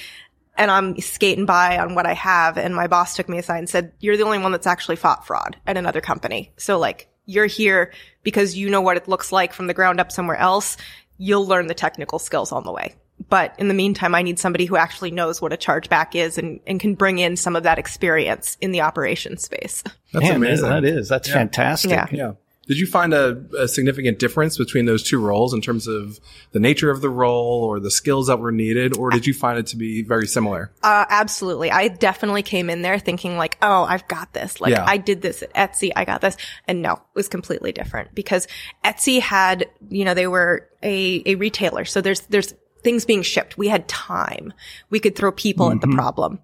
and 0.56 0.70
I'm 0.70 0.98
skating 1.00 1.46
by 1.46 1.78
on 1.78 1.94
what 1.94 2.06
I 2.06 2.14
have. 2.14 2.56
And 2.56 2.74
my 2.74 2.86
boss 2.86 3.16
took 3.16 3.28
me 3.28 3.38
aside 3.38 3.58
and 3.58 3.68
said, 3.68 3.92
you're 4.00 4.16
the 4.16 4.24
only 4.24 4.38
one 4.38 4.52
that's 4.52 4.66
actually 4.66 4.96
fought 4.96 5.26
fraud 5.26 5.56
at 5.66 5.76
another 5.76 6.00
company. 6.00 6.52
So 6.56 6.78
like, 6.78 7.08
you're 7.26 7.46
here 7.46 7.92
because 8.22 8.54
you 8.54 8.68
know 8.68 8.82
what 8.82 8.96
it 8.96 9.08
looks 9.08 9.32
like 9.32 9.52
from 9.52 9.66
the 9.66 9.74
ground 9.74 10.00
up 10.00 10.12
somewhere 10.12 10.36
else. 10.36 10.76
You'll 11.18 11.46
learn 11.46 11.66
the 11.66 11.74
technical 11.74 12.18
skills 12.18 12.52
on 12.52 12.64
the 12.64 12.72
way. 12.72 12.94
But 13.28 13.54
in 13.58 13.68
the 13.68 13.74
meantime, 13.74 14.14
I 14.14 14.22
need 14.22 14.38
somebody 14.38 14.64
who 14.64 14.76
actually 14.76 15.10
knows 15.10 15.40
what 15.40 15.52
a 15.52 15.56
chargeback 15.56 16.14
is 16.14 16.36
and, 16.36 16.60
and 16.66 16.80
can 16.80 16.94
bring 16.94 17.18
in 17.18 17.36
some 17.36 17.54
of 17.54 17.62
that 17.62 17.78
experience 17.78 18.56
in 18.60 18.72
the 18.72 18.80
operations 18.80 19.44
space. 19.44 19.82
That's 20.12 20.24
Man, 20.24 20.36
amazing. 20.36 20.68
That 20.68 20.84
is. 20.84 21.08
That's 21.08 21.30
fantastic. 21.30 21.90
Yeah. 21.90 22.06
Yeah. 22.10 22.32
Did 22.66 22.78
you 22.78 22.86
find 22.86 23.12
a, 23.12 23.44
a 23.58 23.68
significant 23.68 24.18
difference 24.18 24.56
between 24.56 24.86
those 24.86 25.02
two 25.02 25.20
roles 25.20 25.52
in 25.52 25.60
terms 25.60 25.86
of 25.86 26.18
the 26.52 26.60
nature 26.60 26.90
of 26.90 27.00
the 27.00 27.10
role 27.10 27.62
or 27.64 27.78
the 27.78 27.90
skills 27.90 28.28
that 28.28 28.38
were 28.38 28.52
needed, 28.52 28.96
or 28.96 29.10
did 29.10 29.26
you 29.26 29.34
find 29.34 29.58
it 29.58 29.66
to 29.68 29.76
be 29.76 30.02
very 30.02 30.26
similar? 30.26 30.72
Uh, 30.82 31.04
absolutely. 31.08 31.70
I 31.70 31.88
definitely 31.88 32.42
came 32.42 32.70
in 32.70 32.82
there 32.82 32.98
thinking 32.98 33.36
like, 33.36 33.58
oh, 33.60 33.84
I've 33.84 34.08
got 34.08 34.32
this. 34.32 34.60
Like 34.60 34.72
Yeah. 34.72 34.84
I 34.86 34.96
did 34.96 35.20
this 35.20 35.42
at 35.42 35.52
Etsy. 35.54 35.90
I 35.94 36.04
got 36.04 36.20
this. 36.20 36.36
And 36.66 36.80
no, 36.80 36.92
it 36.92 37.00
was 37.14 37.28
completely 37.28 37.72
different 37.72 38.14
because 38.14 38.48
Etsy 38.84 39.20
had, 39.20 39.66
you 39.90 40.04
know, 40.04 40.14
they 40.14 40.26
were 40.26 40.68
a, 40.82 41.22
a 41.26 41.34
retailer. 41.34 41.84
So 41.84 42.00
there's, 42.00 42.20
there's 42.22 42.54
things 42.82 43.04
being 43.04 43.22
shipped. 43.22 43.58
We 43.58 43.68
had 43.68 43.88
time. 43.88 44.52
We 44.90 45.00
could 45.00 45.16
throw 45.16 45.32
people 45.32 45.70
at 45.70 45.80
the 45.80 45.88
problem. 45.88 46.38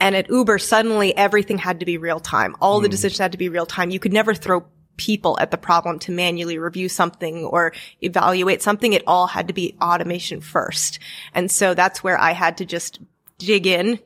And 0.00 0.14
at 0.14 0.28
Uber, 0.28 0.58
suddenly 0.58 1.16
everything 1.16 1.58
had 1.58 1.80
to 1.80 1.86
be 1.86 1.98
real 1.98 2.20
time. 2.20 2.54
All 2.60 2.80
the 2.80 2.88
decisions 2.88 3.18
had 3.18 3.32
to 3.32 3.38
be 3.38 3.48
real 3.48 3.66
time. 3.66 3.90
You 3.90 3.98
could 3.98 4.12
never 4.12 4.34
throw 4.34 4.66
people 4.98 5.38
at 5.40 5.50
the 5.50 5.56
problem 5.56 5.98
to 6.00 6.12
manually 6.12 6.58
review 6.58 6.90
something 6.90 7.44
or 7.44 7.72
evaluate 8.02 8.60
something. 8.60 8.92
It 8.92 9.04
all 9.06 9.28
had 9.28 9.48
to 9.48 9.54
be 9.54 9.74
automation 9.80 10.42
first. 10.42 10.98
And 11.32 11.50
so 11.50 11.72
that's 11.72 12.04
where 12.04 12.20
I 12.20 12.32
had 12.32 12.58
to 12.58 12.66
just 12.66 13.00
dig 13.38 13.66
in, 13.66 14.00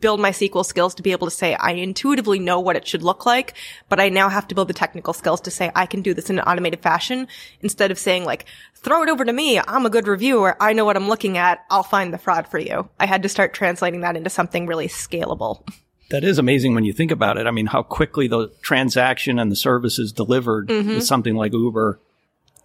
build 0.00 0.20
my 0.20 0.30
SQL 0.30 0.64
skills 0.64 0.94
to 0.94 1.02
be 1.02 1.12
able 1.12 1.26
to 1.26 1.30
say 1.32 1.54
I 1.54 1.72
intuitively 1.72 2.38
know 2.38 2.60
what 2.60 2.76
it 2.76 2.86
should 2.86 3.02
look 3.02 3.26
like, 3.26 3.54
but 3.88 4.00
I 4.00 4.08
now 4.08 4.28
have 4.28 4.46
to 4.48 4.54
build 4.54 4.68
the 4.68 4.74
technical 4.74 5.12
skills 5.12 5.40
to 5.42 5.50
say 5.50 5.72
I 5.74 5.86
can 5.86 6.02
do 6.02 6.14
this 6.14 6.30
in 6.30 6.38
an 6.38 6.44
automated 6.44 6.80
fashion 6.80 7.28
instead 7.60 7.90
of 7.90 7.98
saying 7.98 8.24
like, 8.24 8.46
throw 8.74 9.02
it 9.02 9.08
over 9.08 9.24
to 9.24 9.32
me. 9.32 9.58
I'm 9.58 9.86
a 9.86 9.90
good 9.90 10.06
reviewer. 10.06 10.56
I 10.60 10.72
know 10.72 10.84
what 10.84 10.96
I'm 10.96 11.08
looking 11.08 11.38
at. 11.38 11.64
I'll 11.70 11.82
find 11.82 12.12
the 12.12 12.18
fraud 12.18 12.46
for 12.46 12.58
you. 12.58 12.88
I 13.00 13.06
had 13.06 13.22
to 13.24 13.28
start 13.28 13.52
translating 13.52 14.00
that 14.00 14.16
into 14.16 14.30
something 14.30 14.66
really 14.66 14.88
scalable. 14.88 15.66
That 16.10 16.22
is 16.24 16.38
amazing 16.38 16.74
when 16.74 16.84
you 16.84 16.92
think 16.92 17.10
about 17.10 17.36
it. 17.36 17.46
I 17.46 17.50
mean, 17.50 17.66
how 17.66 17.82
quickly 17.82 18.28
the 18.28 18.52
transaction 18.62 19.38
and 19.38 19.50
the 19.50 19.56
service 19.56 19.98
is 19.98 20.12
delivered 20.12 20.68
Mm-hmm. 20.68 20.88
with 20.96 21.04
something 21.04 21.34
like 21.34 21.52
Uber. 21.52 21.98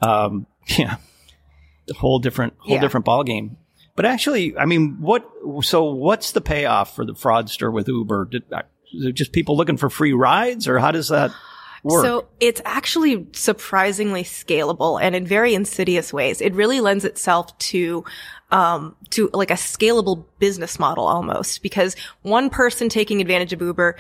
Um, 0.02 0.46
yeah. 0.78 0.98
whole 1.98 2.20
different 2.20 2.54
whole 2.60 2.76
Yeah. 2.76 2.82
different 2.82 3.06
ball 3.06 3.24
game. 3.24 3.58
But 3.96 4.06
actually, 4.06 4.58
I 4.58 4.66
mean, 4.66 4.98
what? 5.02 5.30
So, 5.62 5.84
what's 5.92 6.32
the 6.32 6.42
payoff 6.42 6.96
for 6.96 7.04
the 7.06 7.14
fraudster 7.14 7.72
with 7.72 7.88
Uber? 7.88 8.26
Did, 8.32 8.44
uh, 8.52 8.62
is 8.94 9.06
it 9.06 9.14
just 9.14 9.32
people 9.34 9.58
looking 9.58 9.78
for 9.78 9.90
free 9.90 10.14
rides, 10.14 10.68
or 10.68 10.80
how 10.80 10.92
does 10.92 11.10
that 11.10 11.32
work? 11.84 12.04
So 12.04 12.28
it's 12.40 12.62
actually 12.66 13.28
surprisingly 13.34 14.24
scalable 14.24 15.02
and 15.02 15.16
in 15.16 15.26
very 15.26 15.54
insidious 15.54 16.14
ways. 16.14 16.42
It 16.42 16.54
really 16.54 16.82
lends 16.82 17.06
itself 17.06 17.58
to 17.60 18.04
um, 18.52 18.96
to 19.12 19.30
like 19.34 19.52
a 19.52 19.56
scalable 19.56 20.26
business 20.40 20.78
model 20.78 21.06
almost 21.06 21.64
because 21.64 21.96
one 22.22 22.50
person 22.50 22.90
taking 22.90 23.22
advantage 23.22 23.54
of 23.54 23.62
Uber, 23.62 23.96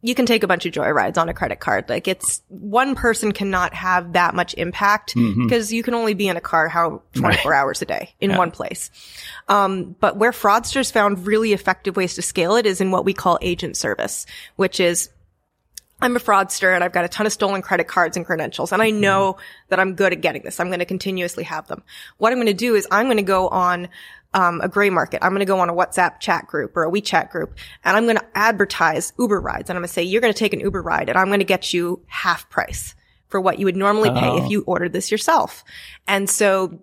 you 0.00 0.14
can 0.14 0.26
take 0.26 0.42
a 0.42 0.46
bunch 0.46 0.64
of 0.66 0.72
joyrides 0.72 1.16
on 1.16 1.28
a 1.28 1.34
credit 1.34 1.58
card. 1.58 1.88
Like 1.88 2.06
it's 2.06 2.42
one 2.48 2.94
person 2.94 3.32
cannot 3.32 3.74
have 3.74 4.12
that 4.12 4.34
much 4.34 4.54
impact 4.54 5.14
because 5.14 5.72
you 5.72 5.82
can 5.82 5.94
only 5.94 6.14
be 6.14 6.28
in 6.28 6.36
a 6.36 6.40
car 6.40 6.68
how 6.68 7.02
24 7.14 7.52
hours 7.52 7.82
a 7.82 7.86
day 7.86 8.14
in 8.20 8.36
one 8.36 8.50
place. 8.50 8.90
Um, 9.48 9.96
but 9.98 10.16
where 10.16 10.30
fraudsters 10.30 10.92
found 10.92 11.26
really 11.26 11.52
effective 11.52 11.96
ways 11.96 12.14
to 12.14 12.22
scale 12.22 12.56
it 12.56 12.66
is 12.66 12.80
in 12.80 12.90
what 12.90 13.04
we 13.04 13.12
call 13.12 13.38
agent 13.40 13.76
service, 13.76 14.26
which 14.56 14.78
is 14.78 15.08
I'm 16.00 16.16
a 16.16 16.20
fraudster 16.20 16.74
and 16.74 16.84
I've 16.84 16.92
got 16.92 17.04
a 17.04 17.08
ton 17.08 17.26
of 17.26 17.32
stolen 17.32 17.60
credit 17.60 17.88
cards 17.88 18.16
and 18.16 18.24
credentials 18.24 18.72
and 18.72 18.80
I 18.80 18.90
know 18.90 19.36
that 19.68 19.80
I'm 19.80 19.94
good 19.94 20.12
at 20.12 20.20
getting 20.20 20.42
this. 20.42 20.60
I'm 20.60 20.68
going 20.68 20.78
to 20.78 20.84
continuously 20.84 21.44
have 21.44 21.66
them. 21.66 21.82
What 22.18 22.32
I'm 22.32 22.38
going 22.38 22.46
to 22.46 22.54
do 22.54 22.74
is 22.74 22.86
I'm 22.90 23.06
going 23.06 23.16
to 23.16 23.22
go 23.22 23.48
on 23.48 23.88
um, 24.34 24.60
a 24.60 24.68
gray 24.68 24.90
market. 24.90 25.24
I'm 25.24 25.30
going 25.30 25.40
to 25.40 25.46
go 25.46 25.58
on 25.58 25.70
a 25.70 25.74
WhatsApp 25.74 26.20
chat 26.20 26.46
group 26.46 26.76
or 26.76 26.84
a 26.84 26.90
WeChat 26.90 27.30
group 27.30 27.56
and 27.84 27.96
I'm 27.96 28.04
going 28.04 28.16
to 28.16 28.26
advertise 28.34 29.12
Uber 29.18 29.40
rides 29.40 29.70
and 29.70 29.76
I'm 29.76 29.80
going 29.80 29.88
to 29.88 29.92
say, 29.92 30.02
you're 30.02 30.20
going 30.20 30.32
to 30.32 30.38
take 30.38 30.52
an 30.52 30.60
Uber 30.60 30.82
ride 30.82 31.08
and 31.08 31.18
I'm 31.18 31.28
going 31.28 31.40
to 31.40 31.44
get 31.44 31.72
you 31.72 32.02
half 32.06 32.48
price 32.48 32.94
for 33.28 33.40
what 33.40 33.58
you 33.58 33.64
would 33.66 33.76
normally 33.76 34.10
pay 34.10 34.28
Oh. 34.28 34.44
if 34.44 34.50
you 34.50 34.62
ordered 34.66 34.92
this 34.92 35.10
yourself. 35.10 35.64
And 36.06 36.30
so 36.30 36.78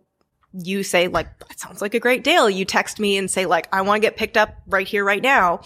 you 0.53 0.83
say 0.83 1.07
like, 1.07 1.39
that 1.39 1.59
sounds 1.59 1.81
like 1.81 1.93
a 1.93 1.99
great 1.99 2.23
deal. 2.23 2.49
You 2.49 2.65
text 2.65 2.99
me 2.99 3.17
and 3.17 3.29
say 3.29 3.45
like, 3.45 3.67
I 3.71 3.81
want 3.81 4.01
to 4.01 4.07
get 4.07 4.17
picked 4.17 4.37
up 4.37 4.55
right 4.67 4.87
here, 4.87 5.05
right 5.05 5.21
now. 5.21 5.61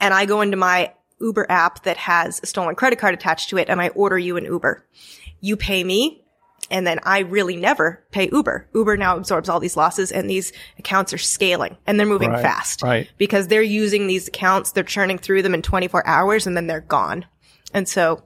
And 0.00 0.14
I 0.14 0.26
go 0.26 0.40
into 0.40 0.56
my 0.56 0.92
Uber 1.20 1.46
app 1.48 1.82
that 1.84 1.96
has 1.96 2.40
a 2.42 2.46
stolen 2.46 2.74
credit 2.74 2.98
card 2.98 3.14
attached 3.14 3.50
to 3.50 3.58
it 3.58 3.68
and 3.68 3.80
I 3.80 3.88
order 3.88 4.18
you 4.18 4.36
an 4.36 4.44
Uber. 4.44 4.84
You 5.40 5.56
pay 5.56 5.82
me 5.84 6.24
and 6.70 6.86
then 6.86 7.00
I 7.02 7.20
really 7.20 7.56
never 7.56 8.04
pay 8.10 8.28
Uber. 8.30 8.68
Uber 8.74 8.96
now 8.96 9.16
absorbs 9.16 9.48
all 9.48 9.60
these 9.60 9.76
losses 9.76 10.12
and 10.12 10.28
these 10.28 10.52
accounts 10.78 11.12
are 11.12 11.18
scaling 11.18 11.76
and 11.86 11.98
they're 11.98 12.06
moving 12.06 12.30
Right, 12.30 12.42
fast. 12.42 12.82
right. 12.82 13.10
Because 13.16 13.48
they're 13.48 13.62
using 13.62 14.06
these 14.06 14.28
accounts, 14.28 14.72
they're 14.72 14.84
churning 14.84 15.18
through 15.18 15.42
them 15.42 15.54
in 15.54 15.62
24 15.62 16.06
hours 16.06 16.46
and 16.46 16.56
then 16.56 16.66
they're 16.66 16.80
gone. 16.80 17.24
And 17.72 17.88
so 17.88 18.22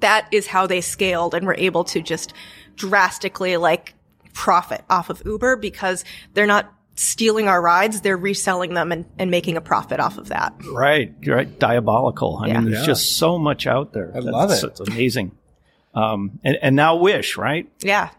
that 0.00 0.28
is 0.32 0.46
how 0.48 0.66
they 0.66 0.80
scaled 0.80 1.34
and 1.34 1.46
were 1.46 1.56
able 1.58 1.84
to 1.84 2.00
just 2.00 2.32
drastically 2.76 3.56
like 3.56 3.94
profit 4.32 4.82
off 4.90 5.10
of 5.10 5.22
Uber 5.24 5.56
because 5.56 6.04
they're 6.32 6.46
not 6.46 6.72
stealing 6.96 7.48
our 7.48 7.60
rides, 7.60 8.00
they're 8.02 8.16
reselling 8.16 8.74
them 8.74 8.92
and, 8.92 9.04
and 9.18 9.30
making 9.30 9.56
a 9.56 9.60
profit 9.60 9.98
off 10.00 10.16
of 10.18 10.28
that. 10.28 10.54
right, 10.72 11.12
you're 11.20 11.36
right, 11.36 11.58
diabolical. 11.58 12.38
I 12.42 12.48
Yeah. 12.48 12.60
mean, 12.60 12.70
there's 12.70 12.82
Yeah. 12.82 12.86
just 12.86 13.16
so 13.16 13.38
much 13.38 13.66
out 13.66 13.92
there. 13.92 14.12
I 14.14 14.20
love 14.20 14.50
it. 14.50 14.62
It's 14.62 14.80
amazing. 14.80 15.32
Um, 15.94 16.38
and, 16.44 16.56
and 16.62 16.76
now 16.76 16.96
Wish, 16.96 17.36
right? 17.36 17.68
Yeah. 17.80 18.10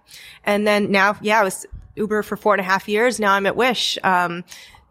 And 0.46 0.66
then 0.68 0.92
now, 0.92 1.18
yeah, 1.22 1.40
I 1.40 1.44
was 1.44 1.66
Uber 1.96 2.24
for 2.24 2.36
four 2.38 2.54
and 2.54 2.62
a 2.62 2.64
half 2.64 2.88
years. 2.90 3.20
Now 3.20 3.34
I'm 3.34 3.46
at 3.46 3.56
Wish, 3.56 3.98
um, 4.04 4.44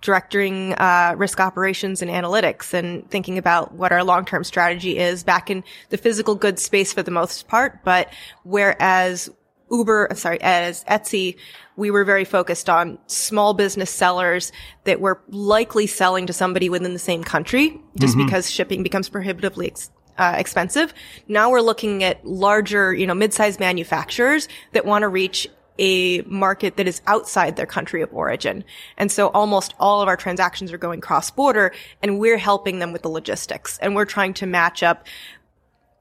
directing, 0.03 0.75
uh, 0.75 1.15
risk 1.17 1.41
operations 1.41 2.03
and 2.03 2.11
analytics 2.11 2.75
and 2.75 3.09
thinking 3.11 3.39
about 3.39 3.73
what 3.73 3.91
our 3.91 4.05
long-term 4.05 4.45
strategy 4.45 4.99
is 4.99 5.25
back 5.25 5.49
in 5.51 5.65
the 5.89 5.97
physical 5.97 6.35
goods 6.35 6.63
space 6.63 6.93
for 6.93 7.03
the 7.03 7.11
most 7.11 7.49
part. 7.49 7.83
But 7.85 8.09
whereas 8.43 9.31
Uber, 9.77 10.13
uh, 10.13 10.15
sorry, 10.15 10.41
as 10.41 10.85
Etsy, 10.85 11.37
we 11.77 11.91
were 11.91 12.05
very 12.05 12.25
focused 12.25 12.71
on 12.71 12.99
small 13.07 13.55
business 13.55 13.91
sellers 13.91 14.53
that 14.85 15.01
were 15.01 15.21
likely 15.29 15.87
selling 15.87 16.27
to 16.27 16.33
somebody 16.33 16.69
within 16.69 16.93
the 16.93 16.99
same 16.99 17.25
country 17.25 17.81
just 17.99 18.17
because 18.17 18.51
shipping 18.51 18.83
becomes 18.83 19.09
prohibitively 19.09 19.69
ex- 19.69 19.91
uh, 20.19 20.35
expensive. 20.37 20.95
Now 21.27 21.51
we're 21.51 21.61
looking 21.61 22.05
at 22.05 22.25
larger, 22.25 22.95
you 22.95 23.07
know, 23.07 23.15
mid-sized 23.15 23.59
manufacturers 23.59 24.49
that 24.73 24.85
want 24.85 25.03
to 25.03 25.09
reach 25.09 25.49
a 25.79 26.21
market 26.23 26.77
that 26.77 26.87
is 26.87 27.03
outside 27.07 27.57
their 27.57 27.67
country 27.67 28.03
of 28.03 28.13
origin. 28.13 28.65
And 28.97 29.11
so 29.11 29.29
almost 29.29 29.75
all 29.81 30.03
of 30.03 30.09
our 30.09 30.17
transactions 30.17 30.73
are 30.73 30.79
going 30.79 31.01
cross-border 31.01 31.73
and 32.03 32.21
we're 32.21 32.39
helping 32.39 32.79
them 32.79 32.93
with 32.93 33.03
the 33.03 33.09
logistics 33.09 33.79
and 33.79 33.95
we're 33.97 34.05
trying 34.05 34.35
to 34.35 34.47
match 34.47 34.83
up 34.83 35.07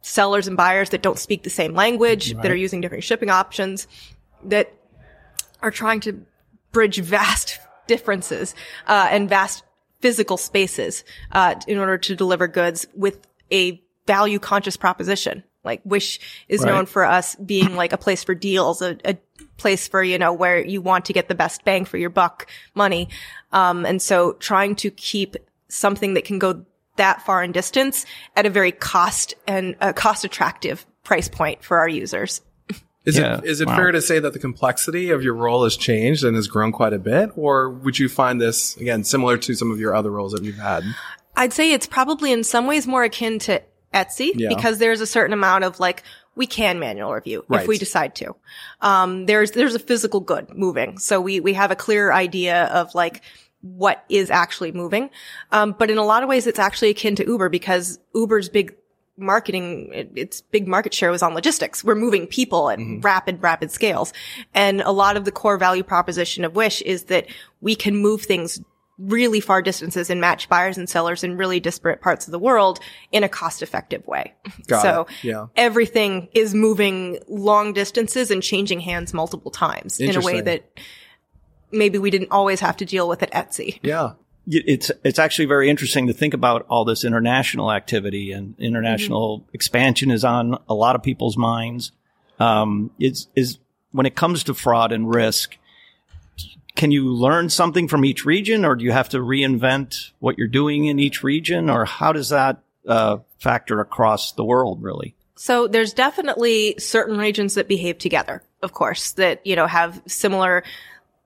sellers 0.04 0.48
and 0.48 0.56
buyers 0.56 0.90
that 0.92 1.02
don't 1.02 1.18
speak 1.18 1.42
the 1.44 1.50
same 1.50 1.74
language, 1.74 2.36
that 2.44 2.52
are 2.52 2.56
using 2.56 2.82
different 2.82 3.04
shipping 3.04 3.30
options, 3.32 3.88
that 4.44 4.72
are 5.62 5.72
trying 5.72 6.00
to 6.02 6.24
bridge 6.72 7.00
vast 7.00 7.60
differences 7.88 8.54
uh, 8.88 9.08
and 9.10 9.30
vast 9.30 9.64
physical 10.02 10.38
spaces 10.38 11.04
uh, 11.32 11.56
in 11.68 11.78
order 11.78 11.98
to 11.98 12.16
deliver 12.16 12.48
goods 12.48 12.86
with 12.94 13.26
a 13.52 13.82
value 14.06 14.40
conscious 14.40 14.76
proposition. 14.76 15.44
Like 15.64 15.82
Wish 15.86 16.20
is 16.50 16.62
Right. 16.62 16.68
known 16.68 16.86
for 16.86 17.06
us 17.06 17.36
being 17.36 17.78
like 17.78 17.94
a 17.94 17.98
place 17.98 18.24
for 18.24 18.36
deals, 18.36 18.82
a, 18.82 18.98
a 19.06 19.18
place 19.56 19.88
for, 19.88 20.04
you 20.04 20.20
know, 20.20 20.34
where 20.34 20.60
you 20.60 20.82
want 20.82 21.06
to 21.06 21.14
get 21.14 21.30
the 21.30 21.36
best 21.36 21.64
bang 21.64 21.86
for 21.86 21.98
your 21.98 22.10
buck 22.10 22.48
money. 22.76 23.08
Um, 23.54 23.86
and 23.86 24.02
so 24.02 24.34
trying 24.34 24.76
to 24.76 24.92
keep 24.92 25.38
something 25.70 26.16
that 26.16 26.26
can 26.26 26.38
go 26.40 26.66
that 26.98 27.22
far 27.24 27.44
in 27.44 27.52
distance 27.52 28.06
at 28.36 28.46
a 28.46 28.50
very 28.50 28.72
cost 28.72 29.34
and 29.48 29.76
uh, 29.82 29.94
cost 29.94 30.24
attractive 30.26 30.86
price 31.04 31.28
point 31.28 31.64
for 31.64 31.80
our 31.80 31.88
users. 31.88 32.42
Is 33.06 33.18
Yeah. 33.18 33.40
it 33.40 33.44
is 33.46 33.60
it 33.62 33.68
Wow. 33.68 33.76
fair 33.76 33.92
to 33.92 34.02
say 34.02 34.20
that 34.20 34.32
the 34.32 34.40
complexity 34.40 35.10
of 35.10 35.24
your 35.24 35.34
role 35.34 35.66
has 35.66 35.76
changed 35.76 36.24
and 36.24 36.36
has 36.38 36.48
grown 36.48 36.72
quite 36.72 36.94
a 36.94 37.00
bit, 37.00 37.32
or 37.36 37.70
would 37.70 38.00
you 38.00 38.08
find 38.08 38.40
this 38.40 38.78
again 38.78 39.04
similar 39.04 39.38
to 39.40 39.56
some 39.56 39.72
of 39.72 39.80
your 39.80 39.94
other 39.94 40.10
roles 40.12 40.32
that 40.32 40.44
you've 40.44 40.58
had? 40.58 40.84
I'd 41.36 41.52
say 41.52 41.74
it's 41.74 41.88
probably 41.88 42.32
in 42.32 42.44
some 42.46 42.66
ways 42.68 42.88
more 42.88 43.04
akin 43.04 43.40
to 43.40 43.62
Etsy 43.94 44.32
Yeah. 44.36 44.48
because 44.50 44.78
there's 44.78 45.02
a 45.02 45.06
certain 45.08 45.34
amount 45.34 45.66
of 45.66 45.80
like 45.82 46.04
we 46.36 46.48
can 46.48 46.80
manual 46.80 47.14
review 47.14 47.44
Right. 47.50 47.62
if 47.64 47.68
we 47.68 47.78
decide 47.78 48.16
to. 48.16 48.36
Um, 48.82 49.26
there's 49.26 49.52
there's 49.52 49.76
a 49.76 49.80
physical 49.80 50.22
good 50.22 50.56
moving, 50.56 50.98
so 50.98 51.20
we 51.20 51.42
we 51.42 51.54
have 51.54 51.72
a 51.72 51.76
clear 51.76 52.12
idea 52.14 52.66
of 52.66 52.96
like 52.96 53.22
what 53.63 54.03
is 54.10 54.29
actually 54.29 54.74
moving. 54.74 55.10
Um, 55.51 55.74
but 55.77 55.89
in 55.89 55.98
a 55.98 56.03
lot 56.03 56.22
of 56.22 56.29
ways, 56.29 56.46
it's 56.48 56.60
actually 56.60 56.89
akin 56.89 57.15
to 57.15 57.25
Uber 57.25 57.50
because 57.50 57.98
Uber's 58.13 58.50
big 58.50 58.75
marketing, 59.17 59.89
it, 59.93 60.12
its 60.15 60.41
big 60.41 60.67
market 60.67 60.93
share 60.93 61.12
was 61.12 61.24
on 61.24 61.34
logistics. 61.34 61.84
We're 61.84 61.96
moving 61.96 62.27
people 62.27 62.70
at 62.70 62.79
rapid, 63.01 63.41
rapid 63.41 63.72
scales. 63.72 64.12
And 64.53 64.82
a 64.82 64.91
lot 64.91 65.15
of 65.15 65.24
the 65.24 65.32
core 65.32 65.58
value 65.58 65.84
proposition 65.84 66.43
of 66.43 66.55
Wish 66.55 66.82
is 66.82 67.05
that 67.05 67.27
we 67.62 67.75
can 67.75 67.96
move 67.96 68.24
things 68.24 68.62
really 69.00 69.39
far 69.39 69.62
distances 69.62 70.10
and 70.10 70.22
match 70.22 70.48
buyers 70.50 70.77
and 70.77 70.89
sellers 70.89 71.24
in 71.24 71.38
really 71.38 71.60
disparate 71.60 72.01
parts 72.01 72.27
of 72.27 72.32
the 72.32 72.39
world 72.39 72.79
in 73.12 73.24
a 73.24 73.29
cost 73.29 73.62
effective 73.62 74.05
way. 74.05 74.34
Got 74.67 74.82
so. 74.82 75.08
Yeah. 75.24 75.48
everything 75.55 76.27
is 76.34 76.53
moving 76.53 77.20
long 77.27 77.74
distances 77.74 78.29
and 78.29 78.43
changing 78.43 78.82
hands 78.82 79.13
multiple 79.13 79.51
times 79.51 80.00
in 80.00 80.15
a 80.15 80.22
way 80.22 80.41
that 80.41 80.70
maybe 81.74 81.98
we 81.98 82.12
didn't 82.12 82.32
always 82.32 82.60
have 82.60 82.77
to 82.77 82.86
deal 82.86 83.08
with 83.10 83.24
at 83.24 83.32
Etsy. 83.32 83.80
Yeah. 83.84 84.13
it's 84.46 84.92
it's 85.03 85.20
actually 85.20 85.46
very 85.46 85.70
interesting 85.70 86.08
to 86.08 86.13
think 86.13 86.34
about 86.34 86.65
all 86.70 86.86
this 86.86 87.03
international 87.03 87.72
activity 87.72 88.32
and 88.32 88.56
international 88.60 89.46
expansion 89.53 90.12
is 90.12 90.24
on 90.24 90.58
a 90.70 90.74
lot 90.74 90.96
of 90.96 91.03
people's 91.03 91.38
minds. 91.38 91.92
Um, 92.39 92.92
is 93.00 93.27
is 93.36 93.60
when 93.92 94.06
it 94.06 94.15
comes 94.15 94.44
to 94.46 94.53
fraud 94.53 94.92
and 94.92 95.13
risk, 95.13 95.58
can 96.75 96.92
you 96.92 97.13
learn 97.13 97.50
something 97.50 97.88
from 97.88 98.03
each 98.03 98.25
region, 98.25 98.65
or 98.65 98.75
do 98.75 98.84
you 98.84 98.92
have 98.92 99.10
to 99.10 99.20
reinvent 99.20 100.12
what 100.20 100.38
you're 100.38 100.48
doing 100.48 100.86
in 100.86 101.00
each 101.00 101.24
region, 101.24 101.70
or 101.70 101.86
how 101.86 102.12
does 102.12 102.30
that 102.30 102.63
uh, 102.88 103.18
factor 103.39 103.80
across 103.80 104.34
the 104.34 104.44
world? 104.44 104.82
Really, 104.82 105.15
So 105.36 105.68
there's 105.68 105.94
definitely 105.94 106.75
certain 106.80 107.18
regions 107.18 107.56
that 107.56 107.68
behave 107.68 107.98
together, 107.98 108.44
of 108.62 108.74
course, 108.74 109.12
that, 109.13 109.46
you 109.46 109.56
know, 109.56 109.68
have 109.68 110.01
similar 110.08 110.63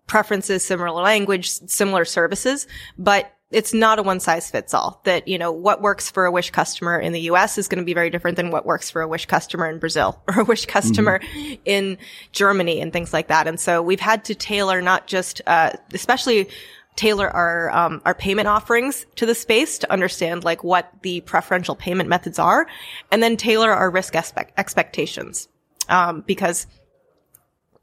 preferences, 0.07 0.63
similar 0.63 0.91
language, 0.91 1.49
similar 1.49 2.05
services, 2.05 2.67
but 2.97 3.31
it's 3.49 3.73
not 3.73 3.97
a 3.97 4.03
one 4.03 4.19
size 4.19 4.51
fits 4.51 4.73
all 4.73 4.99
that, 5.05 5.27
you 5.27 5.37
know, 5.37 5.51
what 5.51 5.81
works 5.81 6.09
for 6.09 6.25
a 6.25 6.31
Wish 6.31 6.51
customer 6.51 6.99
in 6.99 7.13
the 7.13 7.21
US 7.21 7.57
is 7.57 7.67
going 7.67 7.79
to 7.79 7.85
be 7.85 7.93
very 7.93 8.09
different 8.09 8.35
than 8.35 8.51
what 8.51 8.65
works 8.65 8.89
for 8.89 9.01
a 9.01 9.07
Wish 9.07 9.25
customer 9.25 9.69
in 9.69 9.79
Brazil 9.79 10.21
or 10.27 10.41
a 10.41 10.43
Wish 10.43 10.65
customer 10.65 11.21
in 11.63 11.97
Germany 12.33 12.81
and 12.81 12.91
things 12.91 13.13
like 13.13 13.27
that. 13.27 13.47
And 13.47 13.59
so 13.59 13.81
we've 13.81 14.01
had 14.01 14.25
to 14.25 14.35
tailor 14.35 14.81
not 14.81 15.07
just, 15.07 15.41
uh, 15.47 15.71
especially 15.93 16.49
tailor 16.97 17.29
our 17.29 17.69
um, 17.69 18.01
our 18.05 18.15
payment 18.15 18.47
offerings 18.47 19.05
to 19.15 19.25
the 19.25 19.35
space 19.35 19.77
to 19.77 19.91
understand 19.91 20.43
like 20.43 20.63
what 20.63 20.91
the 21.03 21.21
preferential 21.21 21.75
payment 21.75 22.09
methods 22.09 22.39
are, 22.39 22.67
and 23.11 23.23
then 23.23 23.37
tailor 23.37 23.71
our 23.71 23.89
risk 23.89 24.15
expect- 24.15 24.57
expectations. 24.59 25.47
Um, 25.89 26.21
because 26.27 26.67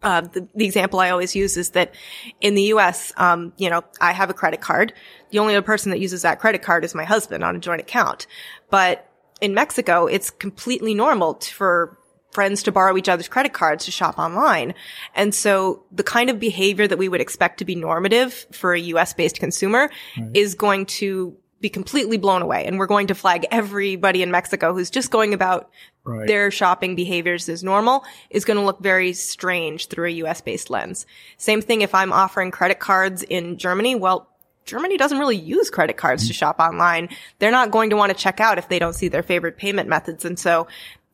uh, 0.04 0.20
the, 0.20 0.46
the 0.54 0.64
example 0.66 1.00
I 1.00 1.10
always 1.10 1.34
use 1.34 1.56
is 1.56 1.70
that 1.70 1.94
in 2.40 2.54
the 2.54 2.62
U.S., 2.62 3.12
um, 3.16 3.52
you 3.56 3.70
know, 3.70 3.82
I 4.00 4.12
have 4.12 4.30
a 4.30 4.34
credit 4.34 4.60
card. 4.60 4.92
The 5.30 5.38
only 5.38 5.56
other 5.56 5.64
person 5.64 5.90
that 5.90 5.98
uses 5.98 6.22
that 6.22 6.38
credit 6.38 6.62
card 6.62 6.84
is 6.84 6.94
my 6.94 7.04
husband 7.04 7.42
on 7.42 7.56
a 7.56 7.58
joint 7.58 7.80
account. 7.80 8.26
But 8.70 9.10
in 9.40 9.54
Mexico, 9.54 10.06
it's 10.06 10.30
completely 10.30 10.94
normal 10.94 11.34
t- 11.34 11.50
for 11.50 11.98
friends 12.32 12.64
to 12.64 12.72
borrow 12.72 12.96
each 12.96 13.08
other's 13.08 13.28
credit 13.28 13.52
cards 13.52 13.86
to 13.86 13.90
shop 13.90 14.18
online. 14.18 14.74
And 15.14 15.34
so 15.34 15.84
the 15.90 16.02
kind 16.02 16.28
of 16.28 16.38
behavior 16.38 16.86
that 16.86 16.98
we 16.98 17.08
would 17.08 17.20
expect 17.20 17.58
to 17.58 17.64
be 17.64 17.74
normative 17.76 18.46
for 18.52 18.74
a 18.74 18.80
US 18.80 19.14
based 19.14 19.38
consumer 19.38 19.90
right. 20.18 20.30
is 20.34 20.54
going 20.54 20.86
to 20.86 21.36
be 21.64 21.70
completely 21.70 22.18
blown 22.18 22.42
away. 22.42 22.66
And 22.66 22.78
we're 22.78 22.86
going 22.86 23.06
to 23.06 23.14
flag 23.14 23.46
everybody 23.50 24.22
in 24.22 24.30
Mexico 24.30 24.74
who's 24.74 24.90
just 24.90 25.10
going 25.10 25.32
about 25.32 25.70
right. 26.04 26.26
their 26.26 26.50
shopping 26.50 26.94
behaviors 26.94 27.48
as 27.48 27.64
normal 27.64 28.04
is 28.28 28.44
going 28.44 28.58
to 28.58 28.62
look 28.62 28.80
very 28.80 29.14
strange 29.14 29.88
through 29.88 30.08
a 30.08 30.10
US 30.24 30.42
based 30.42 30.68
lens. 30.68 31.06
Same 31.38 31.62
thing 31.62 31.80
if 31.80 31.94
I'm 31.94 32.12
offering 32.12 32.50
credit 32.50 32.80
cards 32.80 33.22
in 33.22 33.56
Germany. 33.56 33.94
Well, 33.94 34.28
Germany 34.66 34.98
doesn't 34.98 35.18
really 35.18 35.38
use 35.38 35.70
credit 35.70 35.96
cards 35.96 36.26
to 36.26 36.34
mm-hmm. 36.34 36.38
shop 36.38 36.60
online. 36.60 37.08
They're 37.38 37.50
not 37.50 37.70
going 37.70 37.88
to 37.88 37.96
want 37.96 38.10
to 38.10 38.18
check 38.18 38.40
out 38.40 38.58
if 38.58 38.68
they 38.68 38.78
don't 38.78 38.94
see 38.94 39.08
their 39.08 39.22
favorite 39.22 39.56
payment 39.56 39.88
methods. 39.88 40.26
And 40.26 40.38
so 40.38 40.68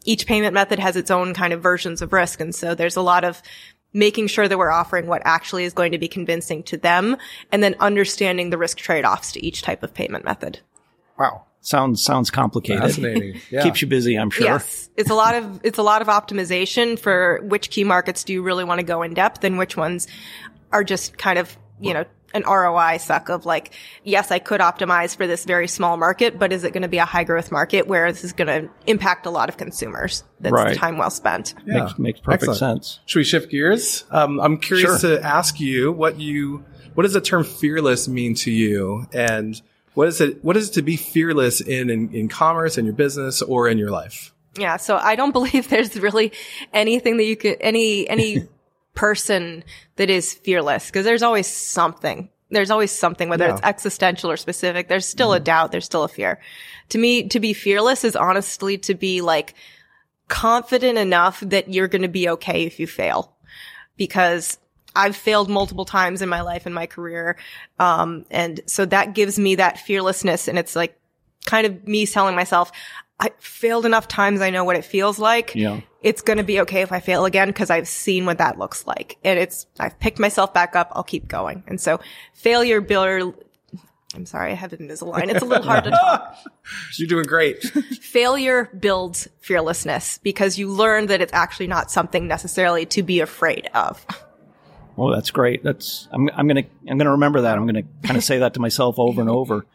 each 0.04 0.26
payment 0.26 0.52
method 0.52 0.80
has 0.80 0.96
its 0.96 1.12
own 1.12 1.32
kind 1.32 1.52
of 1.52 1.62
versions 1.62 2.02
of 2.02 2.12
risk. 2.12 2.40
And 2.40 2.52
so 2.52 2.74
there's 2.74 2.96
a 2.96 3.02
lot 3.02 3.22
of 3.22 3.40
making 3.92 4.28
sure 4.28 4.48
that 4.48 4.58
we're 4.58 4.70
offering 4.70 5.06
what 5.06 5.22
actually 5.24 5.64
is 5.64 5.72
going 5.72 5.92
to 5.92 5.98
be 5.98 6.08
convincing 6.08 6.62
to 6.64 6.76
them 6.76 7.16
and 7.50 7.62
then 7.62 7.74
understanding 7.80 8.50
the 8.50 8.58
risk 8.58 8.78
trade-offs 8.78 9.32
to 9.32 9.44
each 9.44 9.62
type 9.62 9.82
of 9.82 9.92
payment 9.92 10.24
method. 10.24 10.60
Wow. 11.18 11.46
Sounds 11.62 12.02
sounds 12.02 12.30
complicated. 12.30 12.82
Fascinating. 12.82 13.40
Yeah. 13.50 13.62
Keeps 13.62 13.82
you 13.82 13.88
busy, 13.88 14.16
I'm 14.16 14.30
sure. 14.30 14.46
Yes. 14.46 14.88
It's 14.96 15.10
a 15.10 15.14
lot 15.14 15.34
of 15.34 15.60
it's 15.62 15.78
a 15.78 15.82
lot 15.82 16.00
of 16.00 16.08
optimization 16.08 16.98
for 16.98 17.40
which 17.42 17.68
key 17.70 17.84
markets 17.84 18.24
do 18.24 18.32
you 18.32 18.42
really 18.42 18.64
want 18.64 18.78
to 18.78 18.86
go 18.86 19.02
in 19.02 19.12
depth 19.12 19.44
and 19.44 19.58
which 19.58 19.76
ones 19.76 20.06
are 20.72 20.84
just 20.84 21.18
kind 21.18 21.38
of, 21.38 21.54
you 21.80 21.92
know, 21.92 22.04
an 22.32 22.44
ROI 22.46 22.98
suck 22.98 23.28
of 23.28 23.46
like, 23.46 23.72
yes, 24.04 24.30
I 24.30 24.38
could 24.38 24.60
optimize 24.60 25.16
for 25.16 25.26
this 25.26 25.44
very 25.44 25.68
small 25.68 25.96
market, 25.96 26.38
but 26.38 26.52
is 26.52 26.64
it 26.64 26.72
going 26.72 26.82
to 26.82 26.88
be 26.88 26.98
a 26.98 27.04
high 27.04 27.24
growth 27.24 27.50
market 27.50 27.86
where 27.86 28.10
this 28.10 28.24
is 28.24 28.32
going 28.32 28.48
to 28.48 28.70
impact 28.86 29.26
a 29.26 29.30
lot 29.30 29.48
of 29.48 29.56
consumers? 29.56 30.24
That's 30.40 30.52
right. 30.52 30.76
time 30.76 30.98
well 30.98 31.10
spent. 31.10 31.54
Yeah. 31.66 31.84
Makes, 31.84 31.98
makes 31.98 32.20
perfect 32.20 32.42
Excellent. 32.42 32.84
sense. 32.84 33.00
Should 33.06 33.18
we 33.18 33.24
shift 33.24 33.50
gears? 33.50 34.04
Um, 34.10 34.40
I'm 34.40 34.58
curious 34.58 35.00
sure. 35.00 35.18
to 35.18 35.24
ask 35.24 35.60
you 35.60 35.92
what 35.92 36.20
you, 36.20 36.64
what 36.94 37.02
does 37.02 37.12
the 37.12 37.20
term 37.20 37.44
fearless 37.44 38.08
mean 38.08 38.34
to 38.36 38.50
you? 38.50 39.06
And 39.12 39.60
what 39.94 40.08
is 40.08 40.20
it, 40.20 40.44
what 40.44 40.56
is 40.56 40.70
it 40.70 40.72
to 40.74 40.82
be 40.82 40.96
fearless 40.96 41.60
in, 41.60 41.90
in, 41.90 42.14
in 42.14 42.28
commerce, 42.28 42.78
in 42.78 42.84
your 42.84 42.94
business, 42.94 43.42
or 43.42 43.68
in 43.68 43.78
your 43.78 43.90
life? 43.90 44.32
Yeah. 44.56 44.76
So 44.76 44.96
I 44.96 45.16
don't 45.16 45.32
believe 45.32 45.68
there's 45.68 45.96
really 45.98 46.32
anything 46.72 47.16
that 47.16 47.24
you 47.24 47.36
could, 47.36 47.56
any, 47.60 48.08
any, 48.08 48.48
person 48.94 49.64
that 49.96 50.10
is 50.10 50.34
fearless 50.34 50.86
because 50.86 51.04
there's 51.04 51.22
always 51.22 51.46
something. 51.46 52.28
There's 52.50 52.70
always 52.70 52.90
something, 52.90 53.28
whether 53.28 53.46
yeah. 53.46 53.52
it's 53.54 53.62
existential 53.62 54.30
or 54.30 54.36
specific. 54.36 54.88
There's 54.88 55.06
still 55.06 55.28
mm-hmm. 55.28 55.42
a 55.42 55.44
doubt. 55.44 55.72
There's 55.72 55.84
still 55.84 56.02
a 56.02 56.08
fear. 56.08 56.40
To 56.90 56.98
me, 56.98 57.28
to 57.28 57.38
be 57.38 57.52
fearless 57.52 58.04
is 58.04 58.16
honestly 58.16 58.76
to 58.78 58.94
be 58.94 59.20
like 59.20 59.54
confident 60.28 60.98
enough 60.98 61.40
that 61.40 61.72
you're 61.72 61.88
going 61.88 62.02
to 62.02 62.08
be 62.08 62.28
okay 62.28 62.64
if 62.64 62.80
you 62.80 62.86
fail 62.86 63.36
because 63.96 64.58
I've 64.96 65.16
failed 65.16 65.48
multiple 65.48 65.84
times 65.84 66.22
in 66.22 66.28
my 66.28 66.40
life 66.40 66.66
and 66.66 66.74
my 66.74 66.86
career. 66.86 67.36
Um, 67.78 68.24
and 68.30 68.60
so 68.66 68.84
that 68.86 69.14
gives 69.14 69.38
me 69.38 69.56
that 69.56 69.78
fearlessness. 69.78 70.48
And 70.48 70.58
it's 70.58 70.74
like 70.74 70.98
kind 71.46 71.66
of 71.66 71.86
me 71.86 72.06
telling 72.06 72.34
myself, 72.34 72.72
I 73.18 73.30
failed 73.38 73.86
enough 73.86 74.08
times. 74.08 74.40
I 74.40 74.50
know 74.50 74.64
what 74.64 74.76
it 74.76 74.84
feels 74.84 75.18
like. 75.18 75.54
Yeah. 75.54 75.80
It's 76.02 76.22
going 76.22 76.38
to 76.38 76.44
be 76.44 76.60
okay 76.60 76.82
if 76.82 76.92
I 76.92 77.00
fail 77.00 77.24
again 77.24 77.48
because 77.48 77.70
I've 77.70 77.88
seen 77.88 78.24
what 78.24 78.38
that 78.38 78.58
looks 78.58 78.86
like. 78.86 79.18
And 79.22 79.38
it's, 79.38 79.66
I've 79.78 79.98
picked 79.98 80.18
myself 80.18 80.54
back 80.54 80.74
up. 80.74 80.90
I'll 80.92 81.02
keep 81.04 81.28
going. 81.28 81.62
And 81.66 81.80
so 81.80 82.00
failure 82.32 82.80
builder, 82.80 83.32
I'm 84.14 84.26
sorry, 84.26 84.52
I 84.52 84.54
have 84.54 84.72
Invisalign. 84.72 85.28
It's 85.28 85.42
a 85.42 85.44
little 85.44 85.64
hard 85.64 85.84
to 85.84 85.90
talk. 85.90 86.36
You're 86.96 87.08
doing 87.08 87.26
great. 87.26 87.62
failure 88.00 88.70
builds 88.78 89.28
fearlessness 89.40 90.18
because 90.18 90.58
you 90.58 90.68
learn 90.68 91.06
that 91.06 91.20
it's 91.20 91.32
actually 91.32 91.66
not 91.68 91.90
something 91.90 92.26
necessarily 92.26 92.86
to 92.86 93.02
be 93.02 93.20
afraid 93.20 93.68
of. 93.74 94.04
Well, 94.96 95.10
that's 95.14 95.30
great. 95.30 95.62
That's, 95.62 96.08
I'm, 96.12 96.28
I'm 96.34 96.48
going 96.48 96.64
to, 96.64 96.70
I'm 96.88 96.98
going 96.98 97.06
to 97.06 97.12
remember 97.12 97.42
that. 97.42 97.56
I'm 97.56 97.66
going 97.66 97.82
to 97.84 98.06
kind 98.06 98.16
of 98.16 98.24
say 98.24 98.38
that 98.38 98.54
to 98.54 98.60
myself 98.60 98.98
over 98.98 99.20
and 99.20 99.30
over. 99.30 99.66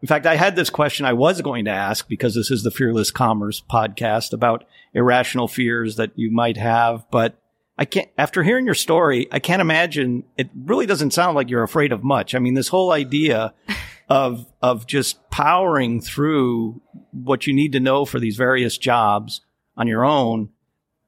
In 0.00 0.06
fact, 0.06 0.26
I 0.26 0.36
had 0.36 0.54
this 0.54 0.70
question 0.70 1.06
I 1.06 1.12
was 1.12 1.40
going 1.42 1.64
to 1.64 1.72
ask 1.72 2.08
because 2.08 2.34
this 2.34 2.50
is 2.50 2.62
the 2.62 2.70
Fearless 2.70 3.10
Commerce 3.10 3.60
podcast 3.60 4.32
about 4.32 4.64
irrational 4.94 5.48
fears 5.48 5.96
that 5.96 6.12
you 6.14 6.30
might 6.30 6.56
have, 6.56 7.04
but 7.10 7.36
I 7.76 7.84
can't, 7.84 8.08
after 8.16 8.42
hearing 8.42 8.64
your 8.64 8.74
story, 8.74 9.28
I 9.32 9.40
can't 9.40 9.60
imagine 9.60 10.24
it 10.36 10.50
really 10.54 10.86
doesn't 10.86 11.12
sound 11.12 11.34
like 11.34 11.50
you're 11.50 11.64
afraid 11.64 11.92
of 11.92 12.04
much. 12.04 12.34
I 12.34 12.38
mean, 12.38 12.54
this 12.54 12.68
whole 12.68 12.92
idea 12.92 13.54
of, 14.08 14.46
of 14.62 14.86
just 14.86 15.30
powering 15.30 16.00
through 16.00 16.80
what 17.12 17.46
you 17.46 17.52
need 17.52 17.72
to 17.72 17.80
know 17.80 18.04
for 18.04 18.20
these 18.20 18.36
various 18.36 18.78
jobs 18.78 19.40
on 19.76 19.88
your 19.88 20.04
own, 20.04 20.50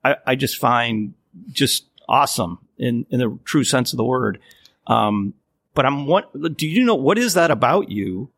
I, 0.05 0.17
I 0.27 0.35
just 0.35 0.59
find 0.59 1.15
just 1.53 1.87
awesome 2.09 2.59
in, 2.77 3.07
in 3.11 3.21
the 3.21 3.39
true 3.45 3.65
sense 3.65 3.93
of 3.93 3.97
the 3.97 4.05
word. 4.05 4.41
Um, 4.89 5.35
but 5.75 5.87
I'm 5.87 6.07
what, 6.07 6.57
do 6.57 6.67
you 6.67 6.85
know, 6.85 6.97
what 6.97 7.19
is 7.19 7.35
that 7.35 7.53
about 7.53 7.89
you 7.91 8.31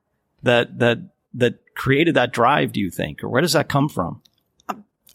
that 0.42 0.78
that 0.78 0.98
that 1.34 1.74
created 1.74 2.14
that 2.14 2.32
drive? 2.32 2.72
Do 2.72 2.80
you 2.80 2.90
think, 2.90 3.22
or 3.22 3.28
where 3.28 3.42
does 3.42 3.52
that 3.52 3.68
come 3.68 3.88
from? 3.88 4.22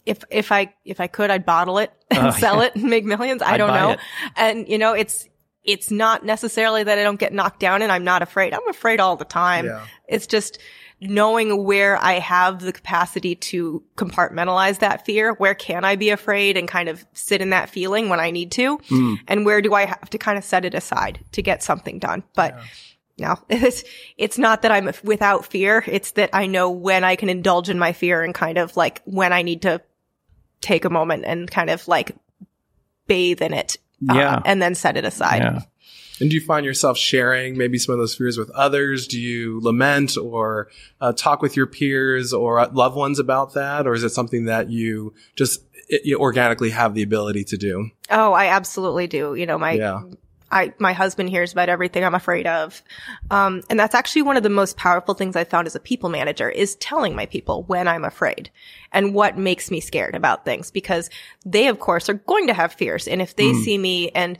If 0.06 0.24
if 0.30 0.50
I 0.52 0.74
if 0.84 1.00
I 1.00 1.06
could, 1.06 1.30
I'd 1.30 1.44
bottle 1.44 1.78
it 1.78 1.92
and 2.10 2.28
uh, 2.28 2.32
sell 2.32 2.62
it 2.62 2.74
and 2.74 2.84
make 2.84 3.04
millions. 3.04 3.42
I 3.42 3.56
don't 3.56 3.74
know. 3.74 3.90
It. 3.92 4.00
And 4.36 4.68
you 4.68 4.78
know, 4.78 4.94
it's 4.94 5.28
it's 5.64 5.90
not 5.90 6.24
necessarily 6.24 6.82
that 6.82 6.98
I 6.98 7.02
don't 7.02 7.20
get 7.20 7.32
knocked 7.32 7.60
down 7.60 7.82
and 7.82 7.92
I'm 7.92 8.04
not 8.04 8.22
afraid. 8.22 8.54
I'm 8.54 8.68
afraid 8.68 9.00
all 9.00 9.16
the 9.16 9.26
time. 9.26 9.66
Yeah. 9.66 9.86
It's 10.08 10.26
just 10.26 10.58
knowing 11.00 11.62
where 11.62 12.02
I 12.02 12.14
have 12.14 12.60
the 12.60 12.72
capacity 12.72 13.34
to 13.36 13.82
compartmentalize 13.96 14.78
that 14.78 15.04
fear. 15.04 15.34
Where 15.34 15.54
can 15.54 15.84
I 15.84 15.94
be 15.94 16.08
afraid 16.08 16.56
and 16.56 16.66
kind 16.66 16.88
of 16.88 17.04
sit 17.12 17.42
in 17.42 17.50
that 17.50 17.68
feeling 17.68 18.08
when 18.08 18.18
I 18.18 18.30
need 18.30 18.50
to? 18.52 18.78
Mm. 18.78 19.18
And 19.28 19.44
where 19.44 19.60
do 19.60 19.74
I 19.74 19.84
have 19.84 20.08
to 20.10 20.18
kind 20.18 20.38
of 20.38 20.44
set 20.44 20.64
it 20.64 20.74
aside 20.74 21.20
to 21.32 21.42
get 21.42 21.62
something 21.62 21.98
done? 21.98 22.24
But 22.34 22.54
yeah 22.56 22.64
no, 23.18 23.38
it's, 23.48 23.84
it's 24.16 24.38
not 24.38 24.62
that 24.62 24.70
I'm 24.70 24.90
without 25.02 25.46
fear. 25.46 25.84
It's 25.86 26.12
that 26.12 26.30
I 26.32 26.46
know 26.46 26.70
when 26.70 27.04
I 27.04 27.16
can 27.16 27.28
indulge 27.28 27.68
in 27.68 27.78
my 27.78 27.92
fear 27.92 28.22
and 28.22 28.34
kind 28.34 28.58
of 28.58 28.76
like 28.76 29.02
when 29.04 29.32
I 29.32 29.42
need 29.42 29.62
to 29.62 29.80
take 30.60 30.84
a 30.84 30.90
moment 30.90 31.24
and 31.26 31.50
kind 31.50 31.70
of 31.70 31.86
like 31.88 32.16
bathe 33.06 33.42
in 33.42 33.52
it. 33.52 33.78
Uh, 34.08 34.14
yeah. 34.14 34.40
and 34.44 34.62
then 34.62 34.76
set 34.76 34.96
it 34.96 35.04
aside. 35.04 35.42
Yeah. 35.42 35.62
And 36.20 36.30
do 36.30 36.36
you 36.36 36.40
find 36.40 36.66
yourself 36.66 36.98
sharing 36.98 37.56
maybe 37.56 37.78
some 37.78 37.92
of 37.92 37.98
those 37.98 38.14
fears 38.14 38.38
with 38.38 38.50
others? 38.50 39.06
Do 39.06 39.20
you 39.20 39.60
lament 39.60 40.16
or 40.16 40.68
uh, 41.00 41.12
talk 41.12 41.42
with 41.42 41.56
your 41.56 41.66
peers 41.66 42.32
or 42.32 42.64
loved 42.68 42.96
ones 42.96 43.18
about 43.18 43.54
that? 43.54 43.86
Or 43.86 43.94
is 43.94 44.04
it 44.04 44.10
something 44.10 44.46
that 44.46 44.70
you 44.70 45.14
just 45.36 45.62
it, 45.88 46.02
you 46.04 46.18
organically 46.18 46.70
have 46.70 46.94
the 46.94 47.02
ability 47.02 47.44
to 47.44 47.56
do? 47.56 47.90
Oh, 48.10 48.32
I 48.32 48.46
absolutely 48.46 49.06
do. 49.06 49.34
You 49.34 49.46
know, 49.46 49.58
my, 49.58 49.72
yeah. 49.72 50.02
I, 50.50 50.72
my 50.78 50.92
husband 50.92 51.30
hears 51.30 51.52
about 51.52 51.68
everything 51.68 52.04
I'm 52.04 52.14
afraid 52.14 52.46
of. 52.46 52.82
Um, 53.30 53.62
and 53.68 53.78
that's 53.78 53.94
actually 53.94 54.22
one 54.22 54.36
of 54.36 54.42
the 54.42 54.48
most 54.48 54.76
powerful 54.76 55.14
things 55.14 55.36
I 55.36 55.44
found 55.44 55.66
as 55.66 55.74
a 55.74 55.80
people 55.80 56.08
manager 56.08 56.48
is 56.48 56.76
telling 56.76 57.14
my 57.14 57.26
people 57.26 57.64
when 57.64 57.86
I'm 57.86 58.04
afraid 58.04 58.50
and 58.92 59.14
what 59.14 59.36
makes 59.36 59.70
me 59.70 59.80
scared 59.80 60.14
about 60.14 60.44
things 60.44 60.70
because 60.70 61.10
they, 61.44 61.68
of 61.68 61.78
course, 61.80 62.08
are 62.08 62.14
going 62.14 62.46
to 62.46 62.54
have 62.54 62.72
fears. 62.72 63.06
And 63.06 63.20
if 63.20 63.36
they 63.36 63.52
mm. 63.52 63.64
see 63.64 63.78
me 63.78 64.10
and 64.10 64.38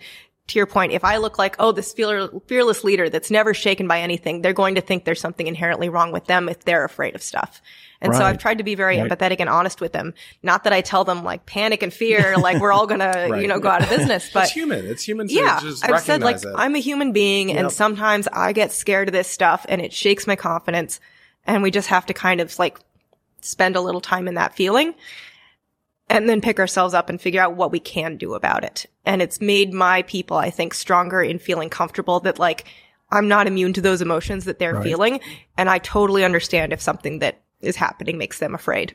to 0.49 0.59
your 0.59 0.67
point, 0.67 0.93
if 0.93 1.05
I 1.05 1.19
look 1.19 1.39
like, 1.39 1.57
oh, 1.59 1.73
this 1.73 1.93
fearless 1.93 2.85
leader 2.85 3.11
that's 3.11 3.31
never 3.31 3.53
shaken 3.53 3.87
by 3.87 4.01
anything, 4.01 4.41
they're 4.41 4.55
going 4.55 4.77
to 4.77 4.81
think 4.81 5.05
there's 5.05 5.21
something 5.21 5.47
inherently 5.47 5.91
wrong 5.91 6.11
with 6.11 6.25
them 6.25 6.49
if 6.49 6.65
they're 6.65 6.85
afraid 6.85 7.15
of 7.15 7.23
stuff. 7.23 7.61
And 8.01 8.13
right. 8.13 8.19
so 8.19 8.25
I've 8.25 8.39
tried 8.39 8.59
to 8.59 8.65
be 8.65 8.75
very 8.75 8.99
right. 8.99 9.11
empathetic 9.11 9.41
and 9.41 9.49
honest 9.49 9.81
with 9.81 9.93
them. 9.93 10.15
Not 10.43 10.65
that 10.65 10.73
I 10.73 10.83
tell 10.83 11.05
them 11.05 11.25
like 11.25 11.47
panic 11.47 11.83
and 11.83 11.93
fear, 11.93 12.37
like 12.37 12.61
we're 12.61 12.73
all 12.73 12.87
gonna, 12.87 13.27
right. 13.31 13.43
you 13.43 13.49
know, 13.49 13.59
go 13.59 13.69
out 13.69 13.83
of 13.83 13.89
business, 13.89 14.31
but 14.35 14.45
it's 14.45 14.53
human. 14.53 14.87
It's 14.87 15.03
human. 15.03 15.29
yeah. 15.29 15.61
I've 15.83 16.01
said 16.01 16.23
like, 16.23 16.37
it. 16.37 16.47
I'm 16.55 16.77
a 16.77 16.81
human 16.81 17.13
being 17.13 17.49
yep. 17.49 17.59
and 17.59 17.73
sometimes 17.73 18.29
I 18.33 18.53
get 18.53 18.71
scared 18.73 19.09
of 19.09 19.13
this 19.13 19.29
stuff 19.29 19.67
and 19.69 19.81
it 19.81 19.93
shakes 19.93 20.27
my 20.27 20.37
confidence. 20.37 21.01
And 21.45 21.63
we 21.63 21.71
just 21.71 21.89
have 21.89 22.07
to 22.07 22.15
kind 22.15 22.41
of 22.41 22.57
like 22.59 22.79
spend 23.41 23.75
a 23.75 23.81
little 23.81 24.01
time 24.01 24.29
in 24.29 24.35
that 24.35 24.55
feeling 24.55 24.95
and 26.09 26.29
then 26.29 26.41
pick 26.41 26.59
ourselves 26.59 26.95
up 26.95 27.09
and 27.09 27.21
figure 27.21 27.41
out 27.41 27.57
what 27.57 27.73
we 27.73 27.81
can 27.81 28.17
do 28.17 28.35
about 28.35 28.65
it. 28.65 28.87
And 29.05 29.21
it's 29.21 29.41
made 29.41 29.73
my 29.73 30.03
people, 30.03 30.37
I 30.37 30.51
think, 30.51 30.75
stronger 30.75 31.21
in 31.21 31.39
feeling 31.39 31.69
comfortable 31.69 32.21
that 32.21 32.39
like, 32.39 32.65
I'm 33.11 33.29
not 33.29 33.47
immune 33.47 33.73
to 33.75 33.81
those 33.81 34.03
emotions 34.03 34.45
that 34.45 34.59
they're 34.59 34.75
right. 34.75 34.83
feeling. 34.83 35.21
And 35.57 35.69
I 35.69 35.79
totally 35.79 36.25
understand 36.25 36.73
if 36.73 36.81
something 36.81 37.21
that 37.21 37.41
is 37.61 37.77
happening 37.77 38.19
makes 38.19 38.39
them 38.39 38.55
afraid. 38.55 38.95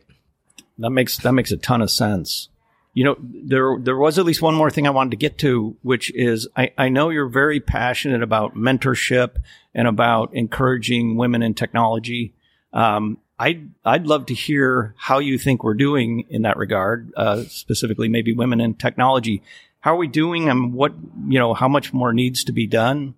That 0.77 0.89
makes 0.89 1.17
that 1.17 1.33
makes 1.33 1.51
a 1.51 1.57
ton 1.57 1.81
of 1.81 1.91
sense. 1.91 2.49
You 2.93 3.03
know, 3.05 3.15
there 3.19 3.77
there 3.79 3.97
was 3.97 4.19
at 4.19 4.25
least 4.25 4.41
one 4.41 4.55
more 4.55 4.69
thing 4.69 4.87
I 4.87 4.91
wanted 4.91 5.11
to 5.11 5.17
get 5.17 5.37
to, 5.39 5.75
which 5.81 6.13
is 6.13 6.47
I, 6.55 6.71
I 6.77 6.89
know 6.89 7.09
you're 7.09 7.27
very 7.27 7.59
passionate 7.59 8.21
about 8.21 8.55
mentorship 8.55 9.37
and 9.73 9.87
about 9.87 10.33
encouraging 10.33 11.17
women 11.17 11.41
in 11.41 11.53
technology. 11.53 12.33
Um, 12.71 13.17
I'd 13.39 13.71
I'd 13.83 14.05
love 14.05 14.27
to 14.27 14.33
hear 14.33 14.93
how 14.97 15.19
you 15.19 15.37
think 15.37 15.63
we're 15.63 15.73
doing 15.73 16.25
in 16.29 16.43
that 16.43 16.57
regard, 16.57 17.11
uh, 17.17 17.43
specifically 17.43 18.09
maybe 18.09 18.33
women 18.33 18.61
in 18.61 18.75
technology. 18.75 19.41
How 19.79 19.95
are 19.95 19.97
we 19.97 20.07
doing, 20.07 20.49
and 20.49 20.73
what 20.73 20.93
you 21.27 21.39
know? 21.39 21.53
How 21.53 21.67
much 21.67 21.93
more 21.93 22.13
needs 22.13 22.43
to 22.45 22.51
be 22.51 22.67
done? 22.67 23.15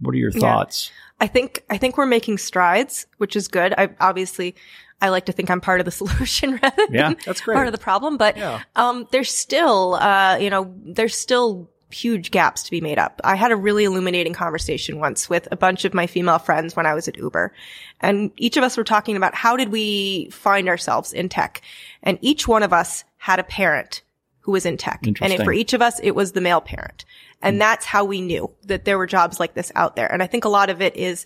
What 0.00 0.14
are 0.14 0.18
your 0.18 0.32
thoughts? 0.32 0.90
Yeah. 0.90 1.03
I 1.24 1.26
think 1.26 1.64
I 1.70 1.78
think 1.78 1.96
we're 1.96 2.04
making 2.04 2.36
strides, 2.36 3.06
which 3.16 3.34
is 3.34 3.48
good. 3.48 3.72
I 3.78 3.88
obviously 3.98 4.54
I 5.00 5.08
like 5.08 5.24
to 5.26 5.32
think 5.32 5.50
I'm 5.50 5.60
part 5.60 5.80
of 5.80 5.86
the 5.86 5.90
solution 6.02 6.58
rather 6.62 6.86
Yeah, 6.90 7.08
than 7.08 7.16
that's 7.24 7.40
great. 7.40 7.54
part 7.54 7.66
of 7.66 7.72
the 7.72 7.78
problem. 7.78 8.18
But 8.18 8.36
Yeah. 8.36 8.60
um, 8.76 9.06
there's 9.10 9.30
still, 9.34 9.94
uh, 9.94 10.36
you 10.36 10.50
know, 10.50 10.70
there's 10.84 11.16
still 11.16 11.70
huge 11.90 12.30
gaps 12.30 12.62
to 12.64 12.70
be 12.70 12.80
made 12.82 12.98
up. 12.98 13.20
I 13.24 13.36
had 13.36 13.52
a 13.52 13.56
really 13.56 13.84
illuminating 13.84 14.34
conversation 14.34 14.98
once 14.98 15.30
with 15.30 15.48
a 15.50 15.56
bunch 15.56 15.84
of 15.86 15.94
my 15.94 16.06
female 16.06 16.38
friends 16.38 16.76
when 16.76 16.84
I 16.86 16.92
was 16.94 17.08
at 17.08 17.16
Uber. 17.16 17.52
And 18.00 18.30
each 18.36 18.56
of 18.58 18.64
us 18.64 18.76
were 18.76 18.84
talking 18.84 19.16
about 19.16 19.34
how 19.34 19.56
did 19.56 19.70
we 19.70 20.28
find 20.30 20.68
ourselves 20.68 21.12
in 21.12 21.28
tech? 21.30 21.62
And 22.02 22.18
each 22.20 22.46
one 22.48 22.62
of 22.62 22.72
us 22.72 23.04
had 23.16 23.38
a 23.38 23.44
parent 23.44 24.02
who 24.44 24.52
was 24.52 24.66
in 24.66 24.76
tech. 24.76 25.06
And 25.22 25.42
for 25.42 25.54
each 25.54 25.72
of 25.72 25.80
us, 25.80 25.98
it 26.00 26.10
was 26.10 26.32
the 26.32 26.40
male 26.42 26.60
parent. 26.60 27.06
And 27.40 27.56
hmm. 27.56 27.60
that's 27.60 27.86
how 27.86 28.04
we 28.04 28.20
knew 28.20 28.50
that 28.64 28.84
there 28.84 28.98
were 28.98 29.06
jobs 29.06 29.40
like 29.40 29.54
this 29.54 29.72
out 29.74 29.96
there. 29.96 30.10
And 30.12 30.22
I 30.22 30.26
think 30.26 30.44
a 30.44 30.50
lot 30.50 30.68
of 30.68 30.82
it 30.82 30.96
is 30.96 31.24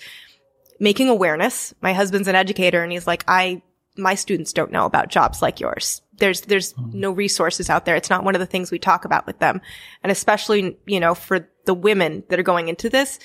making 0.79 1.09
awareness. 1.09 1.75
My 1.81 1.93
husband's 1.93 2.29
an 2.29 2.37
educator 2.37 2.81
and 2.81 2.93
he's 2.93 3.09
like, 3.09 3.25
I, 3.27 3.61
my 3.97 4.15
students 4.15 4.53
don't 4.53 4.71
know 4.71 4.85
about 4.85 5.09
jobs 5.09 5.43
like 5.43 5.59
yours. 5.59 6.01
There's, 6.19 6.43
there's 6.43 6.73
hmm. 6.73 6.91
no 6.93 7.11
resources 7.11 7.69
out 7.69 7.87
there. 7.87 7.97
It's 7.97 8.09
not 8.09 8.23
one 8.23 8.37
of 8.37 8.41
the 8.41 8.47
things 8.47 8.71
we 8.71 8.79
talk 8.79 9.05
about 9.05 9.27
with 9.27 9.41
them. 9.41 9.61
And 10.05 10.13
especially, 10.13 10.79
you 10.87 11.01
know, 11.01 11.17
for 11.17 11.49
the 11.65 11.75
women 11.75 12.23
that 12.29 12.39
are 12.39 12.45
going 12.45 12.69
into 12.69 12.89
this, 12.89 13.19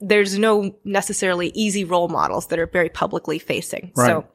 there's 0.00 0.36
no 0.36 0.74
necessarily 0.82 1.52
easy 1.54 1.84
role 1.84 2.08
models 2.08 2.48
that 2.48 2.58
are 2.58 2.66
very 2.66 2.88
publicly 2.88 3.38
facing. 3.38 3.92
Right. 3.94 4.08
So 4.08 4.26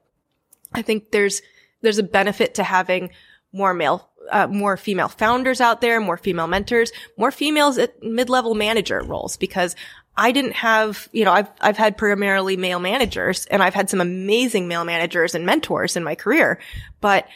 I 0.72 0.82
think 0.84 1.12
there's, 1.12 1.42
there's 1.82 1.98
a 1.98 2.04
benefit 2.04 2.56
to 2.56 2.64
having 2.64 3.10
more 3.52 3.74
male, 3.74 4.10
uh, 4.30 4.48
more 4.48 4.78
female 4.78 5.08
founders 5.08 5.62
out 5.62 5.82
there, 5.82 6.00
more 6.00 6.18
female 6.18 6.48
mentors, 6.48 6.92
more 7.18 7.32
females 7.32 7.78
at 7.78 8.02
mid-level 8.04 8.56
manager 8.56 9.02
roles 9.04 9.38
because 9.38 9.76
I 10.18 10.32
didn't 10.32 10.54
have, 10.54 11.08
you 11.14 11.24
know, 11.26 11.32
I've, 11.32 11.50
I've 11.62 11.78
had 11.78 11.98
primarily 11.98 12.58
male 12.58 12.80
managers 12.80 13.46
and 13.48 13.64
I've 13.64 13.74
had 13.74 13.90
some 13.90 14.02
amazing 14.02 14.68
male 14.68 14.84
managers 14.84 15.34
and 15.36 15.46
mentors 15.46 15.96
in 15.96 16.04
my 16.04 16.16
career, 16.16 16.60
but 17.00 17.28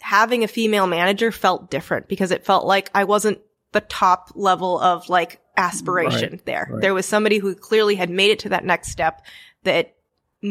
having 0.00 0.44
a 0.44 0.48
female 0.48 0.86
manager 0.86 1.32
felt 1.32 1.70
different 1.70 2.06
because 2.08 2.30
it 2.30 2.44
felt 2.44 2.64
like 2.64 2.90
I 2.94 3.04
wasn't 3.04 3.40
the 3.72 3.80
top 3.80 4.30
level 4.36 4.78
of 4.78 5.08
like 5.08 5.40
aspiration 5.56 6.30
Right, 6.30 6.44
there. 6.46 6.68
right. 6.70 6.80
There 6.80 6.94
was 6.94 7.06
somebody 7.06 7.38
who 7.38 7.54
clearly 7.54 7.96
had 7.96 8.08
made 8.10 8.30
it 8.30 8.38
to 8.40 8.50
that 8.50 8.64
next 8.64 8.90
step 8.92 9.22
that 9.64 9.95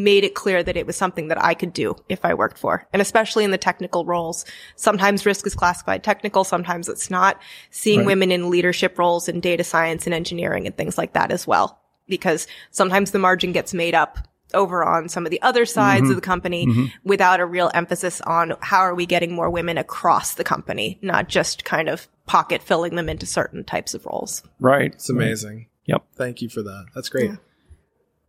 made 0.03 0.23
it 0.23 0.35
clear 0.35 0.61
that 0.63 0.77
it 0.77 0.85
was 0.85 0.95
something 0.95 1.29
that 1.29 1.43
I 1.43 1.53
could 1.53 1.73
do 1.73 1.95
if 2.09 2.23
I 2.25 2.33
worked 2.33 2.57
for. 2.57 2.87
And 2.93 3.01
especially 3.01 3.43
in 3.43 3.51
the 3.51 3.57
technical 3.57 4.05
roles, 4.05 4.45
sometimes 4.75 5.25
risk 5.25 5.47
is 5.47 5.55
classified 5.55 6.03
technical, 6.03 6.43
sometimes 6.43 6.89
it's 6.89 7.09
not. 7.09 7.39
Seeing 7.71 7.99
Right. 7.99 8.07
women 8.07 8.31
in 8.31 8.49
leadership 8.49 8.97
roles 8.99 9.27
in 9.27 9.39
data 9.39 9.63
science 9.63 10.05
and 10.05 10.13
engineering 10.13 10.65
and 10.67 10.75
things 10.77 10.97
like 10.97 11.13
that 11.13 11.31
as 11.31 11.47
well. 11.47 11.79
Because 12.07 12.45
sometimes 12.71 13.11
the 13.11 13.19
margin 13.19 13.51
gets 13.51 13.73
made 13.73 13.95
up 13.95 14.17
over 14.53 14.83
on 14.85 15.09
some 15.09 15.25
of 15.25 15.31
the 15.31 15.41
other 15.41 15.65
sides 15.65 16.03
Mm-hmm. 16.03 16.11
of 16.11 16.15
the 16.17 16.21
company 16.21 16.91
without 17.03 17.39
a 17.39 17.45
real 17.45 17.71
emphasis 17.73 18.21
on 18.21 18.53
how 18.61 18.79
are 18.79 18.93
we 18.95 19.05
getting 19.05 19.33
more 19.33 19.49
women 19.49 19.77
across 19.77 20.35
the 20.35 20.43
company, 20.43 20.99
not 21.01 21.27
just 21.29 21.65
kind 21.65 21.89
of 21.89 22.07
pocket 22.27 22.61
filling 22.61 22.95
them 22.95 23.09
into 23.09 23.25
certain 23.25 23.63
types 23.63 23.93
of 23.93 24.05
roles. 24.05 24.43
right. 24.59 24.93
It's 24.93 25.09
amazing. 25.09 25.67
Yep. 25.85 26.03
Thank 26.15 26.41
you 26.41 26.49
for 26.49 26.61
that. 26.63 26.85
That's 26.95 27.09
great. 27.09 27.31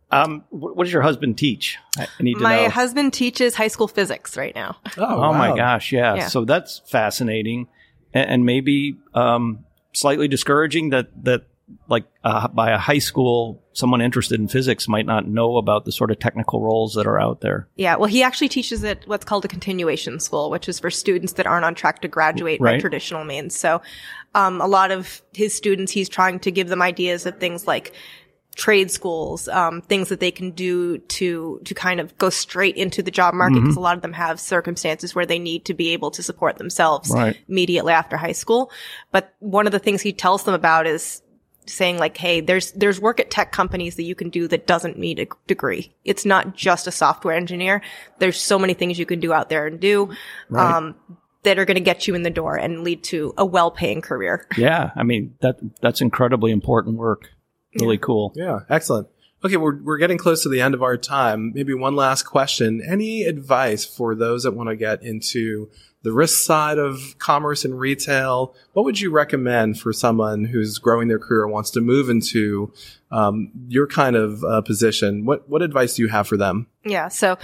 Um, 0.09 0.43
what 0.49 0.83
does 0.85 0.93
your 0.93 1.01
husband 1.01 1.37
teach? 1.37 1.77
I 1.97 2.03
I 2.19 2.23
need 2.23 2.35
to 2.35 2.39
My 2.39 2.63
know. 2.63 2.69
husband 2.69 3.13
teaches 3.13 3.55
high 3.55 3.67
school 3.67 3.87
physics 3.87 4.37
right 4.37 4.55
now. 4.55 4.77
Oh, 4.97 5.23
Oh 5.23 5.33
my 5.33 5.55
gosh, 5.55 5.91
yeah. 5.91 6.15
Yeah. 6.15 6.27
So 6.27 6.45
that's 6.45 6.81
fascinating, 6.85 7.67
and, 8.13 8.29
and 8.29 8.45
maybe 8.45 8.97
um, 9.13 9.65
slightly 9.93 10.27
discouraging 10.27 10.91
that 10.91 11.09
that 11.23 11.43
like 11.89 12.05
uh, 12.23 12.47
by 12.47 12.71
a 12.71 12.77
high 12.77 12.99
school, 12.99 13.61
someone 13.73 13.99
interested 13.99 14.39
in 14.39 14.47
physics 14.47 14.87
might 14.87 15.05
not 15.05 15.27
know 15.27 15.57
about 15.57 15.83
the 15.83 15.91
sort 15.91 16.11
of 16.11 16.19
technical 16.19 16.61
roles 16.61 16.93
that 16.93 17.05
are 17.05 17.19
out 17.19 17.41
there. 17.41 17.67
Yeah, 17.75 17.97
well, 17.97 18.07
he 18.07 18.23
actually 18.23 18.47
teaches 18.47 18.83
at 18.85 19.05
what's 19.07 19.25
called 19.25 19.43
a 19.43 19.49
continuation 19.49 20.21
school, 20.21 20.49
which 20.49 20.69
is 20.69 20.79
for 20.79 20.89
students 20.89 21.33
that 21.33 21.45
aren't 21.45 21.65
on 21.65 21.75
track 21.75 22.01
to 22.03 22.07
graduate 22.07 22.61
by 22.61 22.79
traditional 22.79 23.25
means. 23.25 23.57
So, 23.57 23.81
um, 24.33 24.61
a 24.61 24.67
lot 24.67 24.91
of 24.91 25.21
his 25.33 25.53
students, 25.53 25.91
he's 25.91 26.07
trying 26.07 26.39
to 26.39 26.51
give 26.51 26.69
them 26.69 26.81
ideas 26.81 27.25
of 27.25 27.37
things 27.37 27.67
like 27.67 27.91
trade 28.57 28.89
schools, 28.89 29.47
um, 29.49 29.81
things 29.83 30.09
that 30.09 30.19
they 30.19 30.31
can 30.31 30.49
do 30.49 30.97
to 30.97 31.61
to 31.63 31.73
kind 31.75 31.99
of 31.99 32.17
go 32.17 32.29
straight 32.29 32.75
into 32.75 33.03
the 33.03 33.11
job 33.11 33.35
market 33.35 33.61
because 33.61 33.77
a 33.77 33.79
lot 33.79 33.95
of 33.95 34.01
them 34.01 34.13
have 34.13 34.39
circumstances 34.39 35.13
where 35.13 35.27
they 35.27 35.37
need 35.37 35.63
to 35.63 35.75
be 35.75 35.89
able 35.89 36.09
to 36.09 36.23
support 36.23 36.57
themselves 36.57 37.11
Right. 37.11 37.37
immediately 37.47 37.93
after 37.93 38.17
high 38.17 38.31
school. 38.31 38.71
But 39.11 39.31
one 39.39 39.67
of 39.67 39.71
the 39.71 39.79
things 39.79 40.01
he 40.01 40.11
tells 40.11 40.43
them 40.43 40.55
about 40.55 40.87
is 40.87 41.21
saying 41.67 41.99
like, 41.99 42.17
hey, 42.17 42.41
there's 42.41 42.71
there's 42.71 42.99
work 42.99 43.19
at 43.19 43.29
tech 43.29 43.51
companies 43.51 43.95
that 43.95 44.03
you 44.03 44.15
can 44.15 44.29
do 44.29 44.47
that 44.47 44.65
doesn't 44.65 44.97
need 44.97 45.19
a 45.19 45.27
degree. 45.45 45.93
It's 46.03 46.25
not 46.25 46.55
just 46.55 46.87
a 46.87 46.91
software 46.91 47.35
engineer. 47.35 47.83
There's 48.17 48.41
so 48.41 48.57
many 48.57 48.73
things 48.73 48.97
you 48.97 49.05
can 49.05 49.19
do 49.19 49.33
out 49.33 49.49
there 49.49 49.67
and 49.67 49.79
do 49.79 50.15
um, 50.55 50.95
that 51.43 51.59
are 51.59 51.65
going 51.65 51.75
to 51.75 51.81
get 51.81 52.07
you 52.07 52.15
in 52.15 52.23
the 52.23 52.31
door 52.31 52.55
and 52.55 52.83
lead 52.83 53.03
to 53.03 53.35
a 53.37 53.45
well-paying 53.45 54.01
career. 54.01 54.47
Yeah, 54.57 54.89
I 54.95 55.03
mean 55.03 55.35
that 55.41 55.59
that's 55.79 56.01
incredibly 56.01 56.51
important 56.51 56.97
work. 56.97 57.29
Really 57.79 57.97
cool. 57.97 58.33
Yeah, 58.35 58.59
excellent. 58.69 59.07
Okay, 59.45 59.57
we're, 59.57 59.77
we're 59.81 59.97
getting 59.99 60.17
close 60.17 60.41
to 60.43 60.49
the 60.49 60.61
end 60.61 60.73
of 60.73 60.81
our 60.81 60.97
time. 60.97 61.51
Maybe 61.53 61.73
one 61.73 61.95
last 61.95 62.23
question. 62.23 62.81
Any 62.81 63.23
advice 63.23 63.85
for 63.85 64.15
those 64.15 64.43
that 64.43 64.53
want 64.53 64.69
to 64.69 64.75
get 64.75 65.03
into 65.03 65.69
the 66.01 66.11
risk 66.11 66.43
side 66.43 66.79
of 66.79 67.15
commerce 67.19 67.63
and 67.63 67.79
retail? 67.79 68.55
What 68.73 68.83
would 68.85 68.99
you 68.99 69.11
recommend 69.11 69.79
for 69.79 69.93
someone 69.93 70.45
who's 70.45 70.79
growing 70.79 71.07
their 71.07 71.19
career 71.19 71.43
and 71.43 71.53
wants 71.53 71.69
to 71.71 71.81
move 71.81 72.09
into 72.09 72.73
um, 73.11 73.51
your 73.67 73.85
kind 73.85 74.15
of 74.15 74.43
uh, 74.43 74.61
position? 74.61 75.25
What 75.25 75.47
what 75.47 75.61
advice 75.61 75.95
do 75.95 76.01
you 76.01 76.07
have 76.07 76.27
for 76.27 76.37
them? 76.37 76.65
Yeah. 76.83 77.07
So 77.09 77.37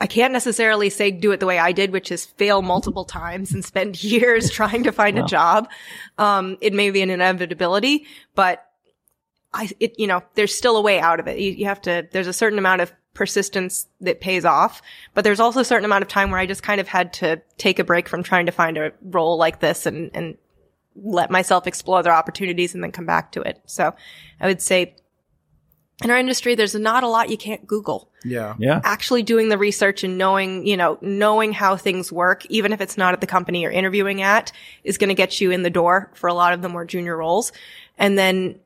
I 0.00 0.06
can't 0.06 0.32
necessarily 0.34 0.90
say 0.90 1.10
do 1.10 1.32
it 1.32 1.40
the 1.40 1.46
way 1.46 1.58
I 1.58 1.72
did, 1.72 1.92
which 1.92 2.12
is 2.12 2.26
fail 2.26 2.60
multiple 2.60 3.04
times 3.06 3.52
and 3.52 3.64
spend 3.64 4.02
years 4.04 4.50
trying 4.50 4.84
to 4.84 4.92
find 4.92 5.16
Wow. 5.16 5.24
a 5.24 5.26
job. 5.28 5.70
Um, 6.18 6.58
it 6.60 6.74
may 6.74 6.90
be 6.90 7.00
an 7.00 7.08
inevitability, 7.10 8.04
but 8.34 8.64
I, 9.52 9.70
it, 9.80 9.98
you 9.98 10.06
know, 10.06 10.22
there's 10.34 10.54
still 10.54 10.76
a 10.76 10.82
way 10.82 11.00
out 11.00 11.20
of 11.20 11.26
it. 11.26 11.38
You, 11.38 11.52
you 11.52 11.64
have 11.66 11.80
to, 11.82 12.06
there's 12.12 12.26
a 12.26 12.32
certain 12.32 12.58
amount 12.58 12.82
of 12.82 12.92
persistence 13.14 13.88
that 14.00 14.20
pays 14.20 14.44
off, 14.44 14.82
but 15.14 15.24
there's 15.24 15.40
also 15.40 15.60
a 15.60 15.64
certain 15.64 15.84
amount 15.84 16.02
of 16.02 16.08
time 16.08 16.30
where 16.30 16.38
I 16.38 16.46
just 16.46 16.62
kind 16.62 16.80
of 16.80 16.88
had 16.88 17.12
to 17.14 17.40
take 17.56 17.78
a 17.78 17.84
break 17.84 18.08
from 18.08 18.22
trying 18.22 18.46
to 18.46 18.52
find 18.52 18.76
a 18.76 18.92
role 19.02 19.36
like 19.36 19.60
this 19.60 19.86
and, 19.86 20.10
and 20.14 20.36
let 20.94 21.30
myself 21.30 21.66
explore 21.66 21.98
other 21.98 22.12
opportunities 22.12 22.74
and 22.74 22.82
then 22.82 22.92
come 22.92 23.06
back 23.06 23.32
to 23.32 23.42
it. 23.42 23.60
So 23.66 23.94
I 24.40 24.46
would 24.46 24.62
say 24.62 24.94
in 26.04 26.10
our 26.10 26.18
industry, 26.18 26.54
there's 26.54 26.74
not 26.74 27.02
a 27.02 27.08
lot 27.08 27.28
you 27.28 27.36
can't 27.36 27.66
Google 27.66 28.08
Yeah. 28.24 28.54
Yeah. 28.58 28.80
actually 28.84 29.24
doing 29.24 29.48
the 29.48 29.58
research 29.58 30.04
and 30.04 30.16
knowing, 30.16 30.64
you 30.64 30.76
know, 30.76 30.98
knowing 31.00 31.52
how 31.52 31.76
things 31.76 32.12
work, 32.12 32.46
even 32.46 32.72
if 32.72 32.80
it's 32.80 32.96
not 32.96 33.14
at 33.14 33.20
the 33.20 33.26
company 33.26 33.62
you're 33.62 33.72
interviewing 33.72 34.22
at, 34.22 34.52
is 34.84 34.96
going 34.96 35.08
to 35.08 35.14
get 35.14 35.40
you 35.40 35.50
in 35.50 35.62
the 35.64 35.70
door 35.70 36.10
for 36.14 36.28
a 36.28 36.34
lot 36.34 36.52
of 36.52 36.62
the 36.62 36.68
more 36.68 36.84
junior 36.84 37.16
roles. 37.16 37.50
And 37.96 38.16
then 38.16 38.60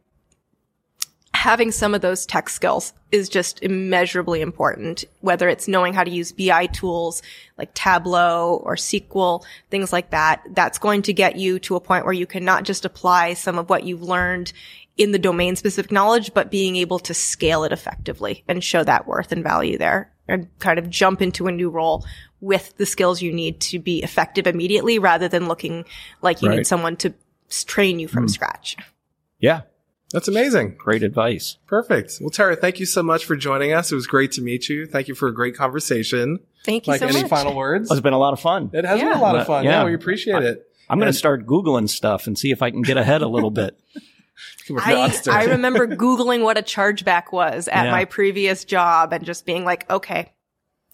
having 1.42 1.72
some 1.72 1.92
of 1.92 2.02
those 2.02 2.24
tech 2.24 2.48
skills 2.48 2.92
is 3.10 3.28
just 3.28 3.60
immeasurably 3.64 4.40
important, 4.40 5.04
whether 5.22 5.48
it's 5.48 5.66
knowing 5.66 5.92
how 5.92 6.04
to 6.04 6.10
use 6.10 6.30
BI 6.30 6.66
tools 6.66 7.20
like 7.58 7.74
Tableau 7.74 8.62
or 8.62 8.76
SQL, 8.76 9.42
things 9.68 9.92
like 9.92 10.10
that. 10.10 10.40
That's 10.50 10.78
going 10.78 11.02
to 11.02 11.12
get 11.12 11.34
you 11.34 11.58
to 11.58 11.74
a 11.74 11.80
point 11.80 12.04
where 12.04 12.14
you 12.14 12.26
can 12.26 12.44
not 12.44 12.62
just 12.62 12.84
apply 12.84 13.34
some 13.34 13.58
of 13.58 13.68
what 13.68 13.82
you've 13.82 14.04
learned 14.04 14.52
in 14.96 15.10
the 15.10 15.18
domain 15.18 15.56
specific 15.56 15.90
knowledge, 15.90 16.32
but 16.32 16.48
being 16.48 16.76
able 16.76 17.00
to 17.00 17.12
scale 17.12 17.64
it 17.64 17.72
effectively 17.72 18.44
and 18.46 18.62
show 18.62 18.84
that 18.84 19.08
worth 19.08 19.32
and 19.32 19.42
value 19.42 19.76
there 19.76 20.12
and 20.28 20.46
kind 20.60 20.78
of 20.78 20.88
jump 20.88 21.20
into 21.20 21.48
a 21.48 21.52
new 21.52 21.70
role 21.70 22.06
with 22.40 22.72
the 22.76 22.86
skills 22.86 23.20
you 23.20 23.32
need 23.32 23.60
to 23.62 23.80
be 23.80 24.00
effective 24.04 24.46
immediately 24.46 25.00
rather 25.00 25.26
than 25.26 25.48
looking 25.48 25.86
like 26.20 26.40
you 26.40 26.50
Right. 26.50 26.58
need 26.58 26.68
someone 26.68 26.94
to 26.98 27.12
train 27.66 27.98
you 27.98 28.06
from 28.06 28.24
hmm. 28.24 28.28
scratch. 28.28 28.76
Yeah. 29.40 29.62
That's 30.12 30.28
amazing. 30.28 30.76
Great 30.78 31.02
advice. 31.02 31.56
Perfect. 31.66 32.18
Well, 32.20 32.30
Tara, 32.30 32.54
thank 32.56 32.78
you 32.80 32.86
so 32.86 33.02
much 33.02 33.24
for 33.24 33.34
joining 33.34 33.72
us. 33.72 33.90
It 33.90 33.94
was 33.94 34.06
great 34.06 34.32
to 34.32 34.42
meet 34.42 34.68
you. 34.68 34.86
Thank 34.86 35.08
you 35.08 35.14
for 35.14 35.28
a 35.28 35.34
great 35.34 35.56
conversation. 35.56 36.38
Thank 36.64 36.86
you 36.86 36.92
so 36.92 36.92
much. 36.92 37.00
Like 37.02 37.10
so 37.12 37.16
any 37.18 37.22
much. 37.24 37.30
final 37.30 37.56
words? 37.56 37.90
It's 37.90 38.00
been 38.00 38.12
a 38.12 38.18
lot 38.18 38.32
of 38.34 38.40
fun. 38.40 38.70
It 38.72 38.84
has 38.84 39.00
been 39.00 39.12
a 39.12 39.20
lot 39.20 39.36
of 39.36 39.46
fun. 39.46 39.64
Yeah, 39.64 39.80
Yeah. 39.80 39.84
we 39.86 39.94
appreciate 39.94 40.42
it. 40.42 40.68
I'm 40.90 40.98
going 40.98 41.10
to 41.10 41.16
start 41.18 41.46
Googling 41.46 41.88
stuff 41.88 42.26
and 42.26 42.38
see 42.38 42.50
if 42.50 42.62
I 42.62 42.70
can 42.70 42.82
get 42.82 42.96
ahead 42.98 43.22
a 43.22 43.28
little 43.28 43.50
bit. 43.50 43.78
I. 44.78 45.12
I 45.30 45.44
remember 45.44 45.86
Googling 45.86 46.42
what 46.42 46.58
a 46.58 46.62
chargeback 46.62 47.32
was 47.32 47.68
at 47.68 47.84
Yeah. 47.84 47.90
my 47.90 48.04
previous 48.04 48.64
job 48.64 49.12
and 49.12 49.24
just 49.24 49.46
being 49.46 49.64
like, 49.64 49.88
okay, 49.90 50.31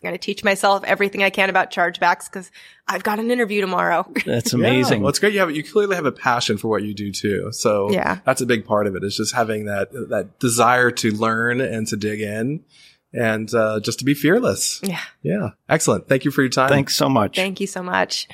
I'm 0.00 0.10
going 0.10 0.14
to 0.14 0.24
teach 0.24 0.44
myself 0.44 0.84
everything 0.84 1.24
I 1.24 1.30
can 1.30 1.50
about 1.50 1.72
chargebacks 1.72 2.24
because 2.30 2.52
I've 2.86 3.02
got 3.02 3.18
an 3.18 3.30
interview 3.32 3.60
tomorrow. 3.60 4.06
That's 4.26 4.52
Yeah. 4.52 4.58
amazing. 4.60 5.02
Well, 5.02 5.08
it's 5.10 5.18
great. 5.18 5.32
You 5.32 5.40
have 5.40 5.50
you 5.54 5.64
clearly 5.64 5.96
have 5.96 6.06
a 6.06 6.12
passion 6.12 6.56
for 6.56 6.68
what 6.68 6.84
you 6.84 6.94
do 6.94 7.10
too. 7.10 7.48
So 7.52 7.90
Yeah. 7.90 8.20
that's 8.24 8.40
a 8.40 8.46
big 8.46 8.64
part 8.64 8.86
of 8.86 8.94
it. 8.94 9.02
Is 9.02 9.16
just 9.16 9.34
having 9.34 9.64
that 9.64 9.90
that 10.10 10.38
desire 10.38 10.90
to 10.92 11.10
learn 11.10 11.60
and 11.60 11.86
to 11.88 11.96
dig 11.96 12.20
in, 12.20 12.60
and 13.12 13.52
uh, 13.52 13.80
just 13.80 13.98
to 13.98 14.04
be 14.04 14.14
fearless. 14.14 14.80
yeah. 14.84 15.00
Yeah, 15.22 15.50
excellent. 15.68 16.08
Thank 16.08 16.24
you 16.24 16.30
for 16.30 16.42
your 16.42 16.50
time. 16.50 16.68
Thanks 16.68 16.94
so 16.94 17.08
much. 17.08 17.34
Thank 17.34 17.60
you 17.60 17.66
so 17.66 17.82
much. 17.82 18.28